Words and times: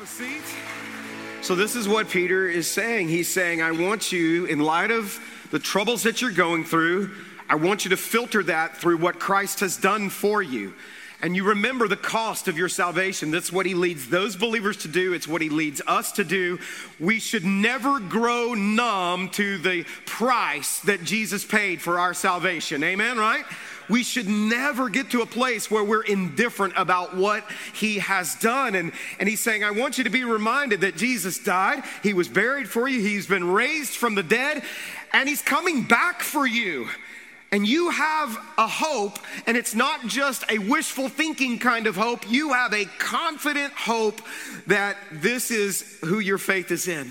Have 0.00 0.08
a 0.08 0.12
seat. 0.12 0.56
So, 1.42 1.54
this 1.54 1.76
is 1.76 1.86
what 1.86 2.08
Peter 2.08 2.48
is 2.48 2.66
saying. 2.66 3.08
He's 3.08 3.28
saying, 3.28 3.60
I 3.60 3.70
want 3.72 4.10
you, 4.10 4.46
in 4.46 4.58
light 4.58 4.90
of 4.90 5.20
the 5.50 5.58
troubles 5.58 6.04
that 6.04 6.22
you're 6.22 6.30
going 6.30 6.64
through, 6.64 7.10
I 7.50 7.56
want 7.56 7.84
you 7.84 7.90
to 7.90 7.98
filter 7.98 8.42
that 8.44 8.78
through 8.78 8.96
what 8.96 9.20
Christ 9.20 9.60
has 9.60 9.76
done 9.76 10.08
for 10.08 10.40
you. 10.40 10.72
And 11.20 11.36
you 11.36 11.44
remember 11.44 11.86
the 11.86 11.98
cost 11.98 12.48
of 12.48 12.56
your 12.56 12.70
salvation. 12.70 13.30
That's 13.30 13.52
what 13.52 13.66
he 13.66 13.74
leads 13.74 14.08
those 14.08 14.36
believers 14.36 14.78
to 14.78 14.88
do. 14.88 15.12
It's 15.12 15.28
what 15.28 15.42
he 15.42 15.50
leads 15.50 15.82
us 15.86 16.12
to 16.12 16.24
do. 16.24 16.58
We 16.98 17.20
should 17.20 17.44
never 17.44 18.00
grow 18.00 18.54
numb 18.54 19.28
to 19.30 19.58
the 19.58 19.84
price 20.06 20.80
that 20.80 21.04
Jesus 21.04 21.44
paid 21.44 21.82
for 21.82 21.98
our 21.98 22.14
salvation. 22.14 22.82
Amen, 22.82 23.18
right? 23.18 23.44
We 23.90 24.04
should 24.04 24.28
never 24.28 24.88
get 24.88 25.10
to 25.10 25.22
a 25.22 25.26
place 25.26 25.70
where 25.70 25.84
we're 25.84 26.04
indifferent 26.04 26.74
about 26.76 27.16
what 27.16 27.44
he 27.74 27.98
has 27.98 28.36
done. 28.36 28.74
And, 28.74 28.92
and 29.18 29.28
he's 29.28 29.40
saying, 29.40 29.64
I 29.64 29.72
want 29.72 29.98
you 29.98 30.04
to 30.04 30.10
be 30.10 30.24
reminded 30.24 30.82
that 30.82 30.96
Jesus 30.96 31.38
died, 31.38 31.82
he 32.02 32.14
was 32.14 32.28
buried 32.28 32.68
for 32.68 32.88
you, 32.88 33.00
he's 33.00 33.26
been 33.26 33.50
raised 33.50 33.96
from 33.96 34.14
the 34.14 34.22
dead, 34.22 34.62
and 35.12 35.28
he's 35.28 35.42
coming 35.42 35.84
back 35.84 36.22
for 36.22 36.46
you. 36.46 36.88
And 37.52 37.66
you 37.66 37.90
have 37.90 38.38
a 38.56 38.68
hope, 38.68 39.18
and 39.44 39.56
it's 39.56 39.74
not 39.74 40.06
just 40.06 40.44
a 40.48 40.58
wishful 40.58 41.08
thinking 41.08 41.58
kind 41.58 41.88
of 41.88 41.96
hope. 41.96 42.30
You 42.30 42.52
have 42.52 42.72
a 42.72 42.84
confident 42.98 43.72
hope 43.72 44.20
that 44.68 44.96
this 45.10 45.50
is 45.50 45.98
who 46.04 46.20
your 46.20 46.38
faith 46.38 46.70
is 46.70 46.86
in, 46.86 47.10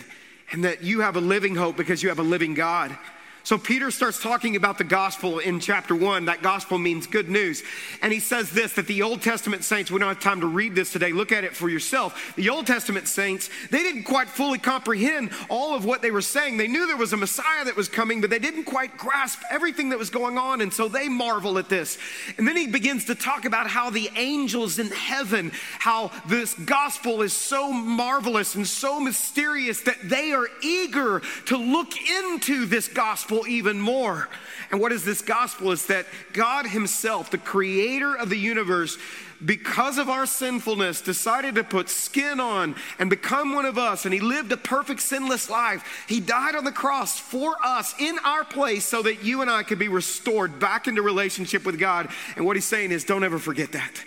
and 0.54 0.64
that 0.64 0.82
you 0.82 1.02
have 1.02 1.18
a 1.18 1.22
living 1.22 1.56
hope 1.56 1.76
because 1.76 2.02
you 2.02 2.08
have 2.08 2.20
a 2.20 2.24
living 2.24 2.54
God. 2.54 2.98
So 3.44 3.58
Peter 3.58 3.90
starts 3.90 4.22
talking 4.22 4.56
about 4.56 4.78
the 4.78 4.84
gospel 4.84 5.40
in 5.40 5.60
chapter 5.60 5.96
one. 5.96 6.26
That 6.26 6.42
gospel 6.42 6.78
means 6.78 7.08
good 7.08 7.30
news. 7.30 7.64
And 8.02 8.12
he 8.12 8.20
says 8.20 8.52
this 8.52 8.74
that 8.74 8.88
the 8.88 9.02
Old 9.02 9.22
Testament 9.22 9.64
saints, 9.64 9.90
we 9.90 10.00
don't 10.00 10.10
have 10.10 10.20
time 10.20 10.42
to 10.42 10.48
read 10.48 10.76
this 10.76 10.92
today, 10.92 11.14
look 11.14 11.32
at 11.32 11.44
it 11.44 11.56
for 11.56 11.70
yourself. 11.70 12.34
The 12.36 12.50
Old 12.50 12.68
Testament 12.68 13.08
saints, 13.08 13.50
they 13.72 13.82
didn't 13.82 14.04
quite 14.04 14.28
fully 14.28 14.60
comprehend 14.60 15.32
all 15.50 15.74
of 15.74 15.86
what 15.86 16.02
they 16.02 16.12
were 16.12 16.22
saying. 16.22 16.58
They 16.58 16.68
knew 16.68 16.86
there 16.86 16.98
was 16.98 17.14
a 17.14 17.18
Messiah 17.18 17.66
that 17.66 17.76
was 17.76 17.88
coming, 17.88 18.22
but 18.22 18.30
they 18.30 18.40
didn't 18.40 18.66
quite 18.66 18.98
grasp 18.98 19.42
everything 19.50 19.90
that 19.90 20.00
was 20.00 20.10
going 20.10 20.38
on. 20.38 20.62
And 20.62 20.74
so 20.74 20.88
they 20.88 21.08
marvel 21.08 21.58
at 21.58 21.70
this. 21.70 21.98
And 22.38 22.48
then 22.48 22.58
he 22.58 22.68
begins 22.68 23.06
to 23.06 23.16
talk 23.16 23.46
about 23.46 23.68
how 23.68 23.90
the 23.90 24.10
angels 24.16 24.80
in 24.80 24.88
heaven, 24.88 25.52
how 25.80 26.12
this 26.28 26.54
gospel 26.54 27.22
is 27.22 27.34
so 27.34 27.72
marvelous 27.72 28.56
and 28.56 28.68
so 28.68 29.00
mysterious 29.00 29.82
that 29.82 29.98
they 30.04 30.34
are 30.34 30.48
eager 30.62 31.22
to 31.46 31.58
look 31.58 31.94
into 32.02 32.66
this 32.66 32.88
gospel 32.88 33.29
gospel 33.30 33.48
even 33.48 33.80
more. 33.80 34.28
And 34.72 34.80
what 34.80 34.92
is 34.92 35.04
this 35.04 35.22
gospel? 35.22 35.72
Is 35.72 35.86
that 35.88 36.06
God 36.34 36.66
Himself, 36.66 37.30
the 37.30 37.38
creator 37.38 38.16
of 38.16 38.30
the 38.30 38.38
universe, 38.38 38.98
because 39.44 39.98
of 39.98 40.10
our 40.10 40.26
sinfulness, 40.26 41.02
decided 41.02 41.56
to 41.56 41.64
put 41.64 41.90
skin 41.90 42.40
on 42.40 42.76
and 42.98 43.10
become 43.10 43.54
one 43.54 43.66
of 43.66 43.78
us. 43.78 44.06
And 44.06 44.14
He 44.14 44.20
lived 44.20 44.52
a 44.52 44.58
perfect, 44.58 45.02
sinless 45.02 45.50
life. 45.50 46.06
He 46.08 46.20
died 46.20 46.56
on 46.56 46.66
the 46.66 46.72
cross 46.72 47.20
for 47.20 47.56
us 47.64 47.94
in 48.00 48.18
our 48.26 48.44
place 48.44 48.86
so 48.86 49.04
that 49.04 49.24
you 49.24 49.42
and 49.42 49.50
I 49.50 49.64
could 49.64 49.80
be 49.80 49.88
restored 49.90 50.60
back 50.60 50.88
into 50.88 51.02
relationship 51.02 51.66
with 51.66 51.80
God. 51.80 52.10
And 52.36 52.46
what 52.46 52.56
He's 52.56 52.66
saying 52.66 52.92
is, 52.92 53.04
don't 53.04 53.24
ever 53.24 53.40
forget 53.40 53.74
that. 53.74 54.04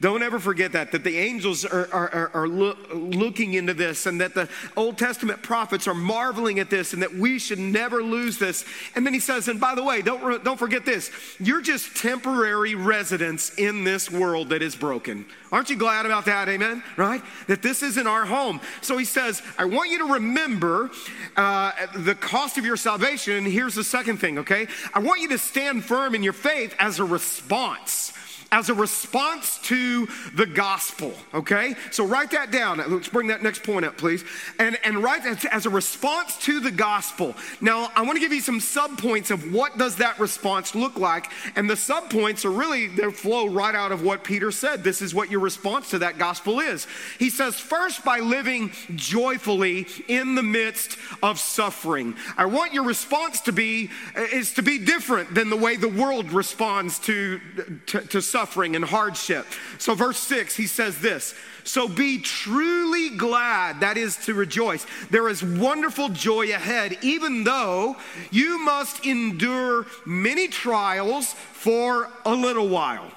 Don't 0.00 0.22
ever 0.24 0.40
forget 0.40 0.72
that, 0.72 0.90
that 0.92 1.04
the 1.04 1.16
angels 1.16 1.64
are, 1.64 1.88
are, 1.92 2.30
are, 2.34 2.48
looking 2.48 3.54
into 3.54 3.74
this 3.74 4.06
and 4.06 4.20
that 4.20 4.34
the 4.34 4.48
Old 4.76 4.98
Testament 4.98 5.40
prophets 5.40 5.86
are 5.86 5.94
marveling 5.94 6.58
at 6.58 6.68
this 6.68 6.92
and 6.92 7.02
that 7.02 7.14
we 7.14 7.38
should 7.38 7.60
never 7.60 8.02
lose 8.02 8.38
this. 8.38 8.64
And 8.96 9.06
then 9.06 9.14
he 9.14 9.20
says, 9.20 9.46
and 9.46 9.60
by 9.60 9.76
the 9.76 9.84
way, 9.84 10.02
don't, 10.02 10.42
don't 10.42 10.58
forget 10.58 10.84
this 10.84 11.10
you're 11.38 11.60
just 11.60 11.96
temporary 11.96 12.74
residents 12.74 13.54
in 13.54 13.84
this 13.84 14.10
world 14.10 14.48
that 14.48 14.62
is 14.62 14.74
broken. 14.74 15.26
Aren't 15.52 15.70
you 15.70 15.76
glad 15.76 16.06
about 16.06 16.24
that? 16.24 16.48
Amen? 16.48 16.82
Right? 16.96 17.22
That 17.46 17.62
this 17.62 17.82
isn't 17.82 18.06
our 18.06 18.26
home. 18.26 18.60
So 18.82 18.98
he 18.98 19.04
says, 19.04 19.42
I 19.56 19.64
want 19.64 19.90
you 19.90 19.98
to 19.98 20.12
remember 20.14 20.90
uh, 21.36 21.70
the 21.94 22.16
cost 22.16 22.58
of 22.58 22.64
your 22.66 22.76
salvation. 22.76 23.34
And 23.34 23.46
here's 23.46 23.76
the 23.76 23.84
second 23.84 24.16
thing, 24.16 24.38
okay? 24.38 24.66
I 24.92 24.98
want 24.98 25.20
you 25.20 25.28
to 25.28 25.38
stand 25.38 25.84
firm 25.84 26.16
in 26.16 26.24
your 26.24 26.32
faith 26.32 26.74
as 26.80 26.98
a 26.98 27.04
response 27.04 28.12
as 28.54 28.68
a 28.68 28.74
response 28.74 29.58
to 29.58 30.06
the 30.36 30.46
gospel, 30.46 31.12
okay? 31.34 31.74
So 31.90 32.06
write 32.06 32.30
that 32.30 32.52
down. 32.52 32.80
Let's 32.88 33.08
bring 33.08 33.26
that 33.26 33.42
next 33.42 33.64
point 33.64 33.84
up, 33.84 33.96
please. 33.96 34.24
And, 34.60 34.78
and 34.84 35.02
write 35.02 35.24
that 35.24 35.44
as 35.46 35.66
a 35.66 35.70
response 35.70 36.38
to 36.44 36.60
the 36.60 36.70
gospel. 36.70 37.34
Now, 37.60 37.90
I 37.96 38.02
want 38.02 38.14
to 38.14 38.20
give 38.20 38.32
you 38.32 38.40
some 38.40 38.60
subpoints 38.60 39.32
of 39.32 39.52
what 39.52 39.76
does 39.76 39.96
that 39.96 40.20
response 40.20 40.76
look 40.76 40.96
like. 40.96 41.32
And 41.56 41.68
the 41.68 41.74
subpoints 41.74 42.44
are 42.44 42.52
really, 42.52 42.86
they 42.86 43.10
flow 43.10 43.48
right 43.48 43.74
out 43.74 43.90
of 43.90 44.04
what 44.04 44.22
Peter 44.22 44.52
said. 44.52 44.84
This 44.84 45.02
is 45.02 45.12
what 45.12 45.32
your 45.32 45.40
response 45.40 45.90
to 45.90 45.98
that 45.98 46.18
gospel 46.18 46.60
is. 46.60 46.86
He 47.18 47.30
says, 47.30 47.56
first, 47.56 48.04
by 48.04 48.20
living 48.20 48.70
joyfully 48.94 49.88
in 50.06 50.36
the 50.36 50.44
midst 50.44 50.96
of 51.24 51.40
suffering. 51.40 52.14
I 52.36 52.44
want 52.44 52.72
your 52.72 52.84
response 52.84 53.40
to 53.42 53.52
be, 53.52 53.90
is 54.14 54.54
to 54.54 54.62
be 54.62 54.78
different 54.78 55.34
than 55.34 55.50
the 55.50 55.56
way 55.56 55.74
the 55.74 55.88
world 55.88 56.32
responds 56.32 57.00
to, 57.00 57.40
to, 57.86 58.00
to 58.02 58.22
suffering 58.22 58.43
suffering 58.44 58.76
and 58.76 58.84
hardship. 58.84 59.46
So, 59.78 59.94
verse 59.94 60.18
6, 60.18 60.54
he 60.54 60.66
says 60.66 60.98
this 60.98 61.34
So 61.64 61.88
be 61.88 62.18
truly 62.18 63.08
glad, 63.08 63.80
that 63.80 63.96
is 63.96 64.16
to 64.26 64.34
rejoice. 64.34 64.86
There 65.10 65.30
is 65.30 65.42
wonderful 65.42 66.10
joy 66.10 66.52
ahead, 66.52 66.98
even 67.00 67.44
though 67.44 67.96
you 68.30 68.58
must 68.58 69.06
endure 69.06 69.86
many 70.04 70.48
trials 70.48 71.32
for 71.32 72.10
a 72.26 72.34
little 72.34 72.68
while. 72.68 73.10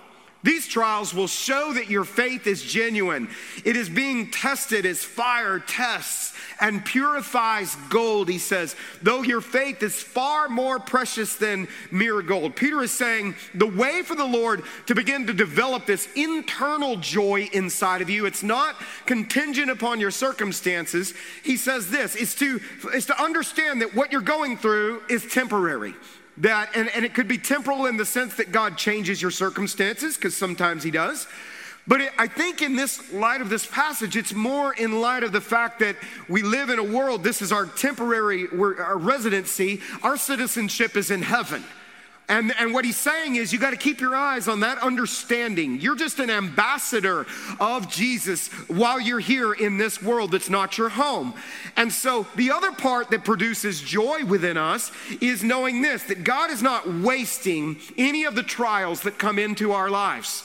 These 0.43 0.67
trials 0.69 1.13
will 1.13 1.27
show 1.27 1.73
that 1.73 1.89
your 1.89 2.05
faith 2.05 2.47
is 2.47 2.63
genuine. 2.63 3.27
It 3.65 3.75
is 3.75 3.89
being 3.89 4.31
tested 4.31 4.85
as 4.85 5.03
fire 5.03 5.59
tests 5.59 6.33
and 6.59 6.83
purifies 6.83 7.75
gold, 7.89 8.29
he 8.29 8.39
says, 8.39 8.75
though 9.01 9.21
your 9.21 9.41
faith 9.41 9.83
is 9.83 10.01
far 10.01 10.49
more 10.49 10.79
precious 10.79 11.35
than 11.35 11.67
mere 11.91 12.21
gold. 12.21 12.55
Peter 12.55 12.81
is 12.81 12.91
saying 12.91 13.35
the 13.53 13.67
way 13.67 14.01
for 14.01 14.15
the 14.15 14.25
Lord 14.25 14.63
to 14.87 14.95
begin 14.95 15.27
to 15.27 15.33
develop 15.33 15.85
this 15.85 16.07
internal 16.15 16.95
joy 16.95 17.49
inside 17.53 18.01
of 18.01 18.09
you, 18.09 18.25
it's 18.25 18.43
not 18.43 18.75
contingent 19.05 19.69
upon 19.69 19.99
your 19.99 20.11
circumstances. 20.11 21.13
He 21.43 21.57
says 21.57 21.89
this 21.89 22.15
is 22.15 22.35
to, 22.35 22.59
is 22.93 23.05
to 23.07 23.21
understand 23.21 23.81
that 23.81 23.95
what 23.95 24.11
you're 24.11 24.21
going 24.21 24.57
through 24.57 25.01
is 25.09 25.25
temporary 25.25 25.93
that 26.39 26.69
and, 26.75 26.89
and 26.89 27.03
it 27.03 27.13
could 27.13 27.27
be 27.27 27.37
temporal 27.37 27.87
in 27.87 27.97
the 27.97 28.05
sense 28.05 28.35
that 28.35 28.51
god 28.51 28.77
changes 28.77 29.19
your 29.19 29.31
circumstances 29.31 30.15
because 30.15 30.37
sometimes 30.37 30.83
he 30.83 30.91
does 30.91 31.27
but 31.87 32.01
it, 32.01 32.11
I 32.17 32.27
think 32.27 32.61
in 32.61 32.75
this 32.75 33.13
light 33.13 33.39
of 33.39 33.49
this 33.49 33.65
passage, 33.65 34.17
it's 34.17 34.33
more 34.33 34.73
in 34.73 34.99
light 34.99 35.23
of 35.23 35.31
the 35.31 35.41
fact 35.41 35.79
that 35.79 35.95
we 36.27 36.41
live 36.41 36.69
in 36.69 36.79
a 36.79 36.83
world, 36.83 37.23
this 37.23 37.41
is 37.41 37.51
our 37.51 37.65
temporary 37.65 38.47
our 38.49 38.97
residency, 38.97 39.81
our 40.03 40.17
citizenship 40.17 40.97
is 40.97 41.11
in 41.11 41.21
heaven. 41.21 41.63
And, 42.29 42.53
and 42.59 42.73
what 42.73 42.83
he's 42.83 42.97
saying 42.97 43.37
is, 43.37 43.53
you 43.53 43.59
got 43.59 43.69
to 43.69 43.77
keep 43.77 44.01
your 44.01 44.13
eyes 44.13 44.49
on 44.49 44.59
that 44.59 44.79
understanding. 44.79 45.79
You're 45.79 45.95
just 45.95 46.19
an 46.19 46.29
ambassador 46.29 47.25
of 47.57 47.89
Jesus 47.89 48.49
while 48.67 48.99
you're 48.99 49.21
here 49.21 49.53
in 49.53 49.77
this 49.77 50.03
world 50.03 50.31
that's 50.31 50.49
not 50.49 50.77
your 50.77 50.89
home. 50.89 51.33
And 51.77 51.91
so, 51.91 52.27
the 52.35 52.51
other 52.51 52.73
part 52.73 53.11
that 53.11 53.23
produces 53.23 53.79
joy 53.79 54.25
within 54.25 54.57
us 54.57 54.91
is 55.21 55.41
knowing 55.41 55.81
this 55.81 56.03
that 56.03 56.25
God 56.25 56.51
is 56.51 56.61
not 56.61 56.85
wasting 56.95 57.77
any 57.97 58.25
of 58.25 58.35
the 58.35 58.43
trials 58.43 59.03
that 59.03 59.17
come 59.17 59.39
into 59.39 59.71
our 59.71 59.89
lives 59.89 60.43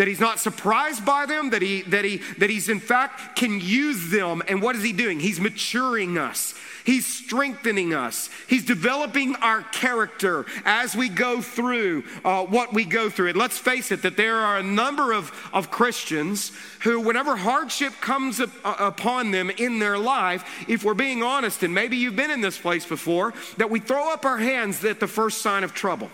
that 0.00 0.08
he's 0.08 0.18
not 0.18 0.38
surprised 0.38 1.04
by 1.04 1.26
them, 1.26 1.50
that, 1.50 1.60
he, 1.60 1.82
that, 1.82 2.06
he, 2.06 2.22
that 2.38 2.48
he's 2.48 2.70
in 2.70 2.80
fact 2.80 3.36
can 3.36 3.60
use 3.60 4.08
them. 4.08 4.42
And 4.48 4.62
what 4.62 4.74
is 4.74 4.82
he 4.82 4.94
doing? 4.94 5.20
He's 5.20 5.38
maturing 5.38 6.16
us. 6.16 6.54
He's 6.84 7.04
strengthening 7.04 7.92
us. 7.92 8.30
He's 8.48 8.64
developing 8.64 9.36
our 9.36 9.60
character 9.60 10.46
as 10.64 10.96
we 10.96 11.10
go 11.10 11.42
through 11.42 12.04
uh, 12.24 12.46
what 12.46 12.72
we 12.72 12.86
go 12.86 13.10
through. 13.10 13.28
And 13.28 13.36
let's 13.36 13.58
face 13.58 13.92
it, 13.92 14.00
that 14.00 14.16
there 14.16 14.36
are 14.36 14.56
a 14.56 14.62
number 14.62 15.12
of, 15.12 15.32
of 15.52 15.70
Christians 15.70 16.52
who, 16.82 16.98
whenever 17.00 17.36
hardship 17.36 17.92
comes 18.00 18.40
up, 18.40 18.48
uh, 18.64 18.76
upon 18.78 19.32
them 19.32 19.50
in 19.50 19.80
their 19.80 19.98
life, 19.98 20.64
if 20.66 20.82
we're 20.82 20.94
being 20.94 21.22
honest, 21.22 21.62
and 21.62 21.74
maybe 21.74 21.98
you've 21.98 22.16
been 22.16 22.30
in 22.30 22.40
this 22.40 22.56
place 22.56 22.86
before, 22.86 23.34
that 23.58 23.68
we 23.68 23.80
throw 23.80 24.14
up 24.14 24.24
our 24.24 24.38
hands 24.38 24.82
at 24.82 24.98
the 24.98 25.06
first 25.06 25.42
sign 25.42 25.62
of 25.62 25.74
trouble. 25.74 26.10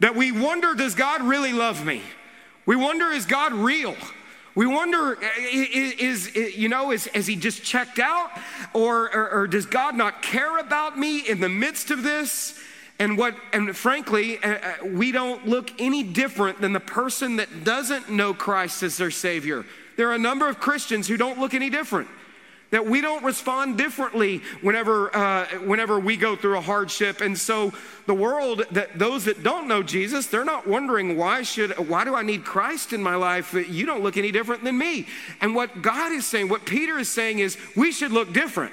That 0.00 0.16
we 0.16 0.32
wonder, 0.32 0.74
does 0.74 0.96
God 0.96 1.22
really 1.22 1.52
love 1.52 1.86
me? 1.86 2.02
We 2.66 2.76
wonder, 2.76 3.10
is 3.10 3.26
God 3.26 3.52
real? 3.52 3.96
We 4.54 4.66
wonder, 4.66 5.18
is, 5.38 5.92
is 6.34 6.56
you 6.56 6.68
know, 6.68 6.92
is, 6.92 7.06
is 7.08 7.26
he 7.26 7.36
just 7.36 7.62
checked 7.62 7.98
out? 7.98 8.30
Or, 8.74 9.14
or, 9.14 9.30
or, 9.30 9.46
does 9.46 9.64
God 9.64 9.96
not 9.96 10.22
care 10.22 10.58
about 10.58 10.98
me 10.98 11.20
in 11.20 11.40
the 11.40 11.48
midst 11.48 11.90
of 11.90 12.02
this? 12.02 12.58
And 12.98 13.16
what, 13.16 13.34
and 13.52 13.74
frankly, 13.74 14.38
uh, 14.38 14.50
uh, 14.50 14.86
we 14.86 15.10
don't 15.10 15.48
look 15.48 15.70
any 15.80 16.02
different 16.02 16.60
than 16.60 16.72
the 16.72 16.80
person 16.80 17.36
that 17.36 17.64
doesn't 17.64 18.10
know 18.10 18.34
Christ 18.34 18.82
as 18.82 18.98
their 18.98 19.10
Savior. 19.10 19.64
There 19.96 20.10
are 20.10 20.14
a 20.14 20.18
number 20.18 20.48
of 20.48 20.60
Christians 20.60 21.08
who 21.08 21.16
don't 21.16 21.38
look 21.38 21.54
any 21.54 21.70
different. 21.70 22.08
That 22.72 22.86
we 22.86 23.00
don't 23.02 23.22
respond 23.22 23.76
differently 23.78 24.38
whenever, 24.62 25.14
uh, 25.14 25.46
whenever 25.60 26.00
we 26.00 26.16
go 26.16 26.34
through 26.34 26.56
a 26.56 26.60
hardship. 26.60 27.20
And 27.20 27.38
so 27.38 27.72
the 28.06 28.14
world, 28.14 28.64
that 28.72 28.98
those 28.98 29.26
that 29.26 29.42
don't 29.42 29.68
know 29.68 29.82
Jesus, 29.82 30.26
they're 30.26 30.44
not 30.44 30.66
wondering 30.66 31.16
why 31.16 31.42
should, 31.42 31.78
why 31.88 32.04
do 32.04 32.14
I 32.14 32.22
need 32.22 32.44
Christ 32.44 32.94
in 32.94 33.02
my 33.02 33.14
life? 33.14 33.52
You 33.52 33.84
don't 33.84 34.02
look 34.02 34.16
any 34.16 34.32
different 34.32 34.64
than 34.64 34.76
me. 34.76 35.06
And 35.42 35.54
what 35.54 35.82
God 35.82 36.12
is 36.12 36.26
saying, 36.26 36.48
what 36.48 36.64
Peter 36.64 36.98
is 36.98 37.10
saying 37.10 37.40
is 37.40 37.58
we 37.76 37.92
should 37.92 38.10
look 38.10 38.32
different. 38.32 38.72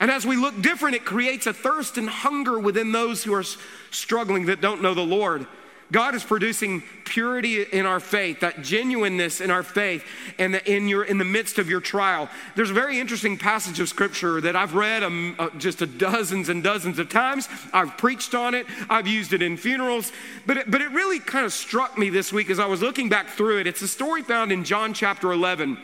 And 0.00 0.10
as 0.10 0.26
we 0.26 0.36
look 0.36 0.60
different, 0.60 0.96
it 0.96 1.04
creates 1.04 1.46
a 1.46 1.52
thirst 1.52 1.96
and 1.96 2.08
hunger 2.08 2.58
within 2.58 2.90
those 2.90 3.22
who 3.22 3.34
are 3.34 3.44
struggling 3.92 4.46
that 4.46 4.60
don't 4.60 4.82
know 4.82 4.94
the 4.94 5.00
Lord. 5.00 5.46
God 5.90 6.14
is 6.14 6.22
producing 6.22 6.82
purity 7.04 7.62
in 7.62 7.86
our 7.86 8.00
faith, 8.00 8.40
that 8.40 8.62
genuineness 8.62 9.40
in 9.40 9.50
our 9.50 9.62
faith, 9.62 10.04
and 10.38 10.54
in 10.54 10.86
your 10.86 11.02
in 11.02 11.16
the 11.16 11.24
midst 11.24 11.58
of 11.58 11.70
your 11.70 11.80
trial. 11.80 12.28
There's 12.56 12.70
a 12.70 12.74
very 12.74 13.00
interesting 13.00 13.38
passage 13.38 13.80
of 13.80 13.88
scripture 13.88 14.40
that 14.42 14.54
I've 14.54 14.74
read 14.74 15.02
um, 15.02 15.34
uh, 15.38 15.48
just 15.56 15.80
a 15.80 15.86
dozens 15.86 16.50
and 16.50 16.62
dozens 16.62 16.98
of 16.98 17.08
times. 17.08 17.48
I've 17.72 17.96
preached 17.96 18.34
on 18.34 18.54
it. 18.54 18.66
I've 18.90 19.06
used 19.06 19.32
it 19.32 19.40
in 19.40 19.56
funerals, 19.56 20.12
but 20.44 20.58
it, 20.58 20.70
but 20.70 20.82
it 20.82 20.90
really 20.90 21.20
kind 21.20 21.46
of 21.46 21.54
struck 21.54 21.96
me 21.96 22.10
this 22.10 22.32
week 22.32 22.50
as 22.50 22.58
I 22.58 22.66
was 22.66 22.82
looking 22.82 23.08
back 23.08 23.28
through 23.28 23.60
it. 23.60 23.66
It's 23.66 23.80
a 23.80 23.88
story 23.88 24.22
found 24.22 24.52
in 24.52 24.64
John 24.64 24.92
chapter 24.92 25.32
11. 25.32 25.78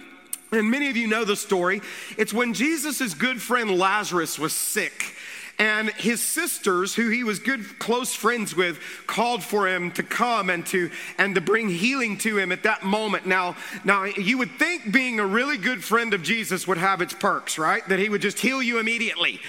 And 0.53 0.71
many 0.71 0.91
of 0.91 0.97
you 0.97 1.09
know 1.09 1.25
the 1.25 1.35
story. 1.35 1.81
It's 2.19 2.33
when 2.33 2.53
Jesus' 2.53 3.15
good 3.15 3.41
friend 3.41 3.71
Lazarus 3.71 4.39
was 4.39 4.53
sick 4.53 5.15
and 5.59 5.91
his 5.91 6.21
sisters, 6.21 6.95
who 6.95 7.11
he 7.11 7.23
was 7.23 7.39
good, 7.39 7.79
close 7.79 8.15
friends 8.15 8.57
with, 8.57 8.81
called 9.07 9.43
for 9.43 9.69
him 9.69 9.91
to 9.93 10.03
come 10.03 10.51
and 10.51 10.67
to 10.67 10.91
and 11.19 11.35
to 11.35 11.41
bring 11.41 11.69
healing 11.69 12.19
to 12.19 12.39
him 12.39 12.51
at 12.51 12.65
that 12.65 12.83
moment. 12.83 13.27
Now, 13.27 13.57
now 13.85 14.05
you 14.05 14.39
would 14.39 14.51
think 14.59 14.93
being 14.93 15.21
a 15.21 15.27
really 15.27 15.57
good 15.57 15.83
friend 15.83 16.13
of 16.13 16.23
Jesus 16.23 16.67
would 16.67 16.79
have 16.79 17.01
its 17.01 17.15
perks, 17.15 17.59
right? 17.59 17.87
That 17.89 17.99
he 17.99 18.09
would 18.09 18.23
just 18.23 18.39
heal 18.39 18.63
you 18.63 18.79
immediately. 18.79 19.41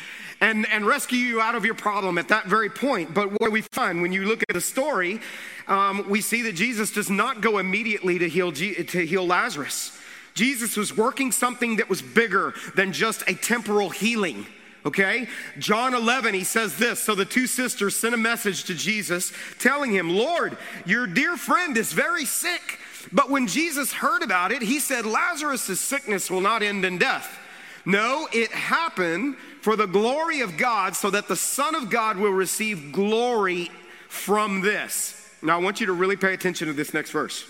And, 0.41 0.67
and 0.69 0.85
rescue 0.85 1.17
you 1.17 1.39
out 1.39 1.55
of 1.55 1.63
your 1.63 1.75
problem 1.75 2.17
at 2.17 2.27
that 2.27 2.45
very 2.45 2.69
point. 2.69 3.13
But 3.13 3.39
what 3.39 3.53
we 3.53 3.61
find 3.61 4.01
when 4.01 4.11
you 4.11 4.25
look 4.25 4.43
at 4.47 4.53
the 4.53 4.59
story, 4.59 5.21
um, 5.65 6.07
we 6.09 6.19
see 6.19 6.41
that 6.43 6.55
Jesus 6.55 6.91
does 6.91 7.09
not 7.09 7.39
go 7.39 7.57
immediately 7.57 8.19
to 8.19 8.27
heal, 8.27 8.51
to 8.51 9.05
heal 9.05 9.25
Lazarus. 9.25 9.97
Jesus 10.33 10.75
was 10.75 10.95
working 10.95 11.31
something 11.31 11.77
that 11.77 11.89
was 11.89 12.01
bigger 12.01 12.53
than 12.75 12.91
just 12.91 13.23
a 13.29 13.33
temporal 13.33 13.89
healing. 13.89 14.45
Okay? 14.85 15.27
John 15.57 15.93
11, 15.93 16.33
he 16.33 16.43
says 16.43 16.77
this. 16.77 16.99
So 16.99 17.15
the 17.15 17.25
two 17.25 17.47
sisters 17.47 17.95
sent 17.95 18.13
a 18.13 18.17
message 18.17 18.65
to 18.65 18.75
Jesus 18.75 19.33
telling 19.59 19.91
him, 19.91 20.09
Lord, 20.09 20.57
your 20.85 21.07
dear 21.07 21.37
friend 21.37 21.75
is 21.75 21.91
very 21.91 22.25
sick. 22.25 22.79
But 23.11 23.29
when 23.29 23.47
Jesus 23.47 23.93
heard 23.93 24.21
about 24.21 24.51
it, 24.51 24.61
he 24.61 24.79
said, 24.79 25.05
Lazarus' 25.05 25.79
sickness 25.79 26.29
will 26.29 26.41
not 26.41 26.63
end 26.63 26.85
in 26.85 26.97
death. 26.97 27.39
No, 27.85 28.27
it 28.31 28.51
happened 28.51 29.37
for 29.61 29.75
the 29.75 29.87
glory 29.87 30.41
of 30.41 30.57
God, 30.57 30.95
so 30.95 31.09
that 31.09 31.27
the 31.27 31.35
Son 31.35 31.73
of 31.73 31.89
God 31.89 32.17
will 32.17 32.31
receive 32.31 32.91
glory 32.91 33.71
from 34.09 34.61
this. 34.61 35.29
Now, 35.41 35.59
I 35.59 35.61
want 35.61 35.79
you 35.79 35.87
to 35.87 35.93
really 35.93 36.15
pay 36.15 36.33
attention 36.33 36.67
to 36.67 36.73
this 36.73 36.93
next 36.93 37.11
verse. 37.11 37.45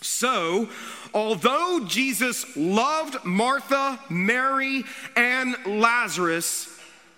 So, 0.00 0.68
although 1.14 1.84
Jesus 1.86 2.56
loved 2.56 3.24
Martha, 3.24 3.98
Mary, 4.08 4.84
and 5.16 5.56
Lazarus, 5.66 6.68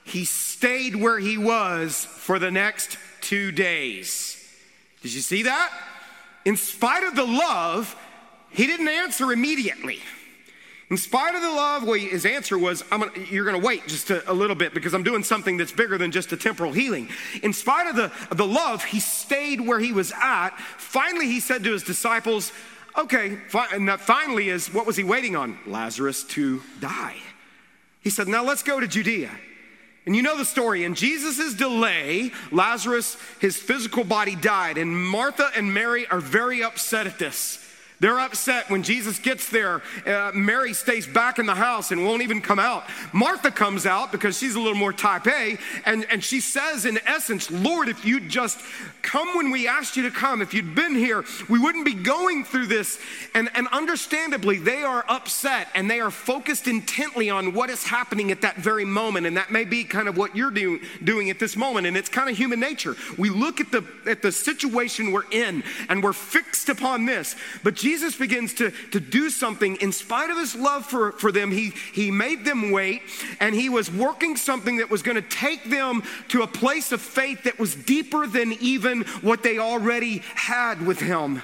he 0.04 0.24
stayed 0.24 0.96
where 0.96 1.18
he 1.18 1.36
was 1.36 2.04
for 2.04 2.38
the 2.38 2.50
next 2.50 2.96
two 3.20 3.52
days. 3.52 4.36
Did 5.02 5.12
you 5.12 5.20
see 5.20 5.42
that? 5.42 5.72
In 6.44 6.56
spite 6.56 7.04
of 7.04 7.14
the 7.14 7.24
love, 7.24 7.94
he 8.50 8.66
didn't 8.66 8.88
answer 8.88 9.32
immediately. 9.32 10.00
In 10.90 10.96
spite 10.96 11.34
of 11.34 11.42
the 11.42 11.50
love, 11.50 11.84
well, 11.84 11.98
his 11.98 12.24
answer 12.24 12.58
was, 12.58 12.82
gonna, 12.82 13.10
You're 13.30 13.44
going 13.44 13.60
to 13.60 13.66
wait 13.66 13.86
just 13.86 14.10
a, 14.10 14.30
a, 14.30 14.32
little 14.32 14.56
bit 14.56 14.72
because 14.72 14.94
I'm 14.94 15.02
doing 15.02 15.22
something 15.22 15.58
that's 15.58 15.72
bigger 15.72 15.98
than 15.98 16.10
just 16.10 16.32
a 16.32 16.36
temporal 16.36 16.72
healing. 16.72 17.10
In 17.42 17.52
spite 17.52 17.88
of 17.88 17.96
the, 17.96 18.10
the 18.34 18.46
love, 18.46 18.84
he 18.84 18.98
stayed 18.98 19.60
where 19.60 19.78
he 19.78 19.92
was 19.92 20.12
at. 20.12 20.58
Finally, 20.78 21.26
he 21.26 21.40
said 21.40 21.62
to 21.64 21.72
his 21.72 21.82
disciples, 21.82 22.52
Okay, 22.96 23.38
and 23.72 23.88
that 23.88 24.00
finally 24.00 24.48
is 24.48 24.72
what 24.72 24.86
was 24.86 24.96
he 24.96 25.04
waiting 25.04 25.36
on? 25.36 25.58
Lazarus 25.66 26.24
to 26.24 26.62
die. 26.80 27.16
He 28.00 28.08
said, 28.10 28.26
Now 28.26 28.42
let's 28.42 28.62
go 28.62 28.80
to 28.80 28.88
Judea. 28.88 29.30
And 30.06 30.16
you 30.16 30.22
know 30.22 30.38
the 30.38 30.44
story. 30.46 30.84
In 30.84 30.94
Jesus' 30.94 31.52
delay, 31.52 32.32
Lazarus, 32.50 33.18
his 33.40 33.58
physical 33.58 34.04
body 34.04 34.36
died, 34.36 34.78
and 34.78 34.96
Martha 34.96 35.50
and 35.54 35.74
Mary 35.74 36.06
are 36.06 36.18
very 36.18 36.64
upset 36.64 37.06
at 37.06 37.18
this. 37.18 37.62
They're 38.00 38.20
upset 38.20 38.70
when 38.70 38.84
Jesus 38.84 39.18
gets 39.18 39.48
there. 39.50 39.82
Uh, 40.06 40.30
Mary 40.32 40.72
stays 40.72 41.06
back 41.06 41.38
in 41.38 41.46
the 41.46 41.54
house 41.54 41.90
and 41.90 42.04
won't 42.04 42.22
even 42.22 42.40
come 42.40 42.60
out. 42.60 42.84
Martha 43.12 43.50
comes 43.50 43.86
out 43.86 44.12
because 44.12 44.38
she's 44.38 44.54
a 44.54 44.60
little 44.60 44.78
more 44.78 44.92
type 44.92 45.26
A, 45.26 45.58
and, 45.84 46.06
and 46.10 46.22
she 46.22 46.40
says, 46.40 46.84
in 46.84 46.98
essence, 47.06 47.50
Lord, 47.50 47.88
if 47.88 48.04
you'd 48.04 48.28
just 48.28 48.60
come 49.02 49.36
when 49.36 49.50
we 49.50 49.66
asked 49.66 49.96
you 49.96 50.04
to 50.04 50.10
come, 50.10 50.42
if 50.42 50.54
you'd 50.54 50.76
been 50.76 50.94
here, 50.94 51.24
we 51.48 51.58
wouldn't 51.58 51.84
be 51.84 51.94
going 51.94 52.44
through 52.44 52.66
this. 52.66 53.00
And, 53.34 53.50
and 53.54 53.66
understandably, 53.72 54.58
they 54.58 54.82
are 54.82 55.04
upset 55.08 55.68
and 55.74 55.90
they 55.90 55.98
are 55.98 56.10
focused 56.10 56.68
intently 56.68 57.30
on 57.30 57.52
what 57.52 57.68
is 57.68 57.84
happening 57.84 58.30
at 58.30 58.42
that 58.42 58.56
very 58.56 58.84
moment. 58.84 59.26
And 59.26 59.36
that 59.36 59.50
may 59.50 59.64
be 59.64 59.82
kind 59.82 60.08
of 60.08 60.16
what 60.16 60.36
you're 60.36 60.50
do, 60.50 60.80
doing 61.02 61.30
at 61.30 61.38
this 61.38 61.56
moment. 61.56 61.86
And 61.86 61.96
it's 61.96 62.08
kind 62.08 62.30
of 62.30 62.36
human 62.36 62.60
nature. 62.60 62.94
We 63.16 63.30
look 63.30 63.60
at 63.60 63.72
the, 63.72 63.84
at 64.06 64.22
the 64.22 64.30
situation 64.30 65.10
we're 65.10 65.30
in 65.32 65.64
and 65.88 66.02
we're 66.02 66.12
fixed 66.12 66.68
upon 66.68 67.06
this. 67.06 67.34
But 67.64 67.74
Jesus 67.74 67.87
Jesus 67.88 68.16
begins 68.16 68.52
to, 68.52 68.70
to 68.90 69.00
do 69.00 69.30
something 69.30 69.76
in 69.76 69.92
spite 69.92 70.28
of 70.28 70.36
his 70.36 70.54
love 70.54 70.84
for, 70.84 71.12
for 71.12 71.32
them. 71.32 71.50
He, 71.50 71.72
he 71.94 72.10
made 72.10 72.44
them 72.44 72.70
wait, 72.70 73.00
and 73.40 73.54
he 73.54 73.70
was 73.70 73.90
working 73.90 74.36
something 74.36 74.76
that 74.76 74.90
was 74.90 75.02
going 75.02 75.14
to 75.14 75.22
take 75.22 75.64
them 75.70 76.02
to 76.28 76.42
a 76.42 76.46
place 76.46 76.92
of 76.92 77.00
faith 77.00 77.44
that 77.44 77.58
was 77.58 77.74
deeper 77.74 78.26
than 78.26 78.52
even 78.60 79.04
what 79.22 79.42
they 79.42 79.58
already 79.58 80.18
had 80.34 80.86
with 80.86 81.00
him. 81.00 81.40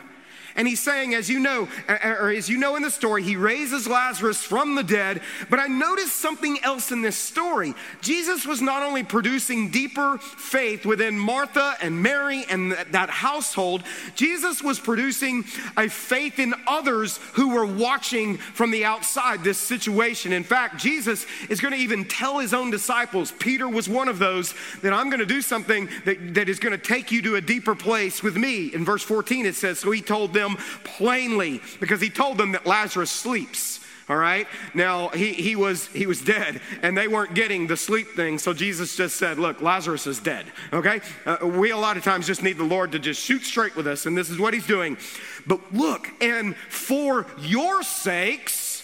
And 0.56 0.68
he's 0.68 0.80
saying, 0.80 1.14
as 1.14 1.28
you 1.28 1.40
know, 1.40 1.68
or 1.88 2.30
as 2.30 2.48
you 2.48 2.58
know 2.58 2.76
in 2.76 2.82
the 2.82 2.90
story, 2.90 3.24
he 3.24 3.34
raises 3.34 3.88
Lazarus 3.88 4.42
from 4.42 4.76
the 4.76 4.84
dead. 4.84 5.20
But 5.50 5.58
I 5.58 5.66
noticed 5.66 6.14
something 6.14 6.62
else 6.62 6.92
in 6.92 7.02
this 7.02 7.16
story. 7.16 7.74
Jesus 8.00 8.46
was 8.46 8.62
not 8.62 8.82
only 8.82 9.02
producing 9.02 9.70
deeper 9.70 10.18
faith 10.18 10.86
within 10.86 11.18
Martha 11.18 11.74
and 11.82 12.00
Mary 12.00 12.44
and 12.48 12.72
that 12.72 13.10
household, 13.10 13.82
Jesus 14.14 14.62
was 14.62 14.78
producing 14.78 15.44
a 15.76 15.88
faith 15.88 16.38
in 16.38 16.54
others 16.68 17.18
who 17.32 17.48
were 17.48 17.66
watching 17.66 18.36
from 18.36 18.70
the 18.70 18.84
outside 18.84 19.42
this 19.42 19.58
situation. 19.58 20.32
In 20.32 20.44
fact, 20.44 20.78
Jesus 20.78 21.26
is 21.48 21.60
going 21.60 21.74
to 21.74 21.80
even 21.80 22.04
tell 22.04 22.38
his 22.38 22.54
own 22.54 22.70
disciples, 22.70 23.32
Peter 23.32 23.68
was 23.68 23.88
one 23.88 24.06
of 24.08 24.20
those, 24.20 24.54
that 24.82 24.92
I'm 24.92 25.10
going 25.10 25.18
to 25.18 25.26
do 25.26 25.42
something 25.42 25.88
that, 26.04 26.34
that 26.34 26.48
is 26.48 26.60
going 26.60 26.78
to 26.78 26.78
take 26.78 27.10
you 27.10 27.22
to 27.22 27.36
a 27.36 27.40
deeper 27.40 27.74
place 27.74 28.22
with 28.22 28.36
me. 28.36 28.72
In 28.72 28.84
verse 28.84 29.02
14, 29.02 29.46
it 29.46 29.56
says, 29.56 29.80
So 29.80 29.90
he 29.90 30.00
told 30.00 30.32
them, 30.32 30.43
them 30.44 30.56
plainly 30.84 31.60
because 31.80 32.00
he 32.00 32.10
told 32.10 32.38
them 32.38 32.52
that 32.52 32.66
Lazarus 32.66 33.10
sleeps. 33.10 33.80
All 34.08 34.16
right. 34.16 34.46
Now 34.74 35.08
he, 35.08 35.32
he 35.32 35.56
was 35.56 35.86
he 35.86 36.06
was 36.06 36.20
dead, 36.20 36.60
and 36.82 36.96
they 36.96 37.08
weren't 37.08 37.34
getting 37.34 37.66
the 37.66 37.76
sleep 37.76 38.08
thing. 38.08 38.38
So 38.38 38.52
Jesus 38.52 38.96
just 38.96 39.16
said, 39.16 39.38
"Look, 39.38 39.62
Lazarus 39.62 40.06
is 40.06 40.20
dead." 40.20 40.44
Okay. 40.74 41.00
Uh, 41.24 41.38
we 41.42 41.70
a 41.70 41.76
lot 41.78 41.96
of 41.96 42.04
times 42.04 42.26
just 42.26 42.42
need 42.42 42.58
the 42.58 42.64
Lord 42.64 42.92
to 42.92 42.98
just 42.98 43.22
shoot 43.22 43.42
straight 43.44 43.74
with 43.76 43.86
us, 43.86 44.04
and 44.04 44.16
this 44.16 44.28
is 44.28 44.38
what 44.38 44.52
He's 44.52 44.66
doing. 44.66 44.98
But 45.46 45.60
look, 45.72 46.10
and 46.20 46.54
for 46.54 47.26
your 47.38 47.82
sakes, 47.82 48.82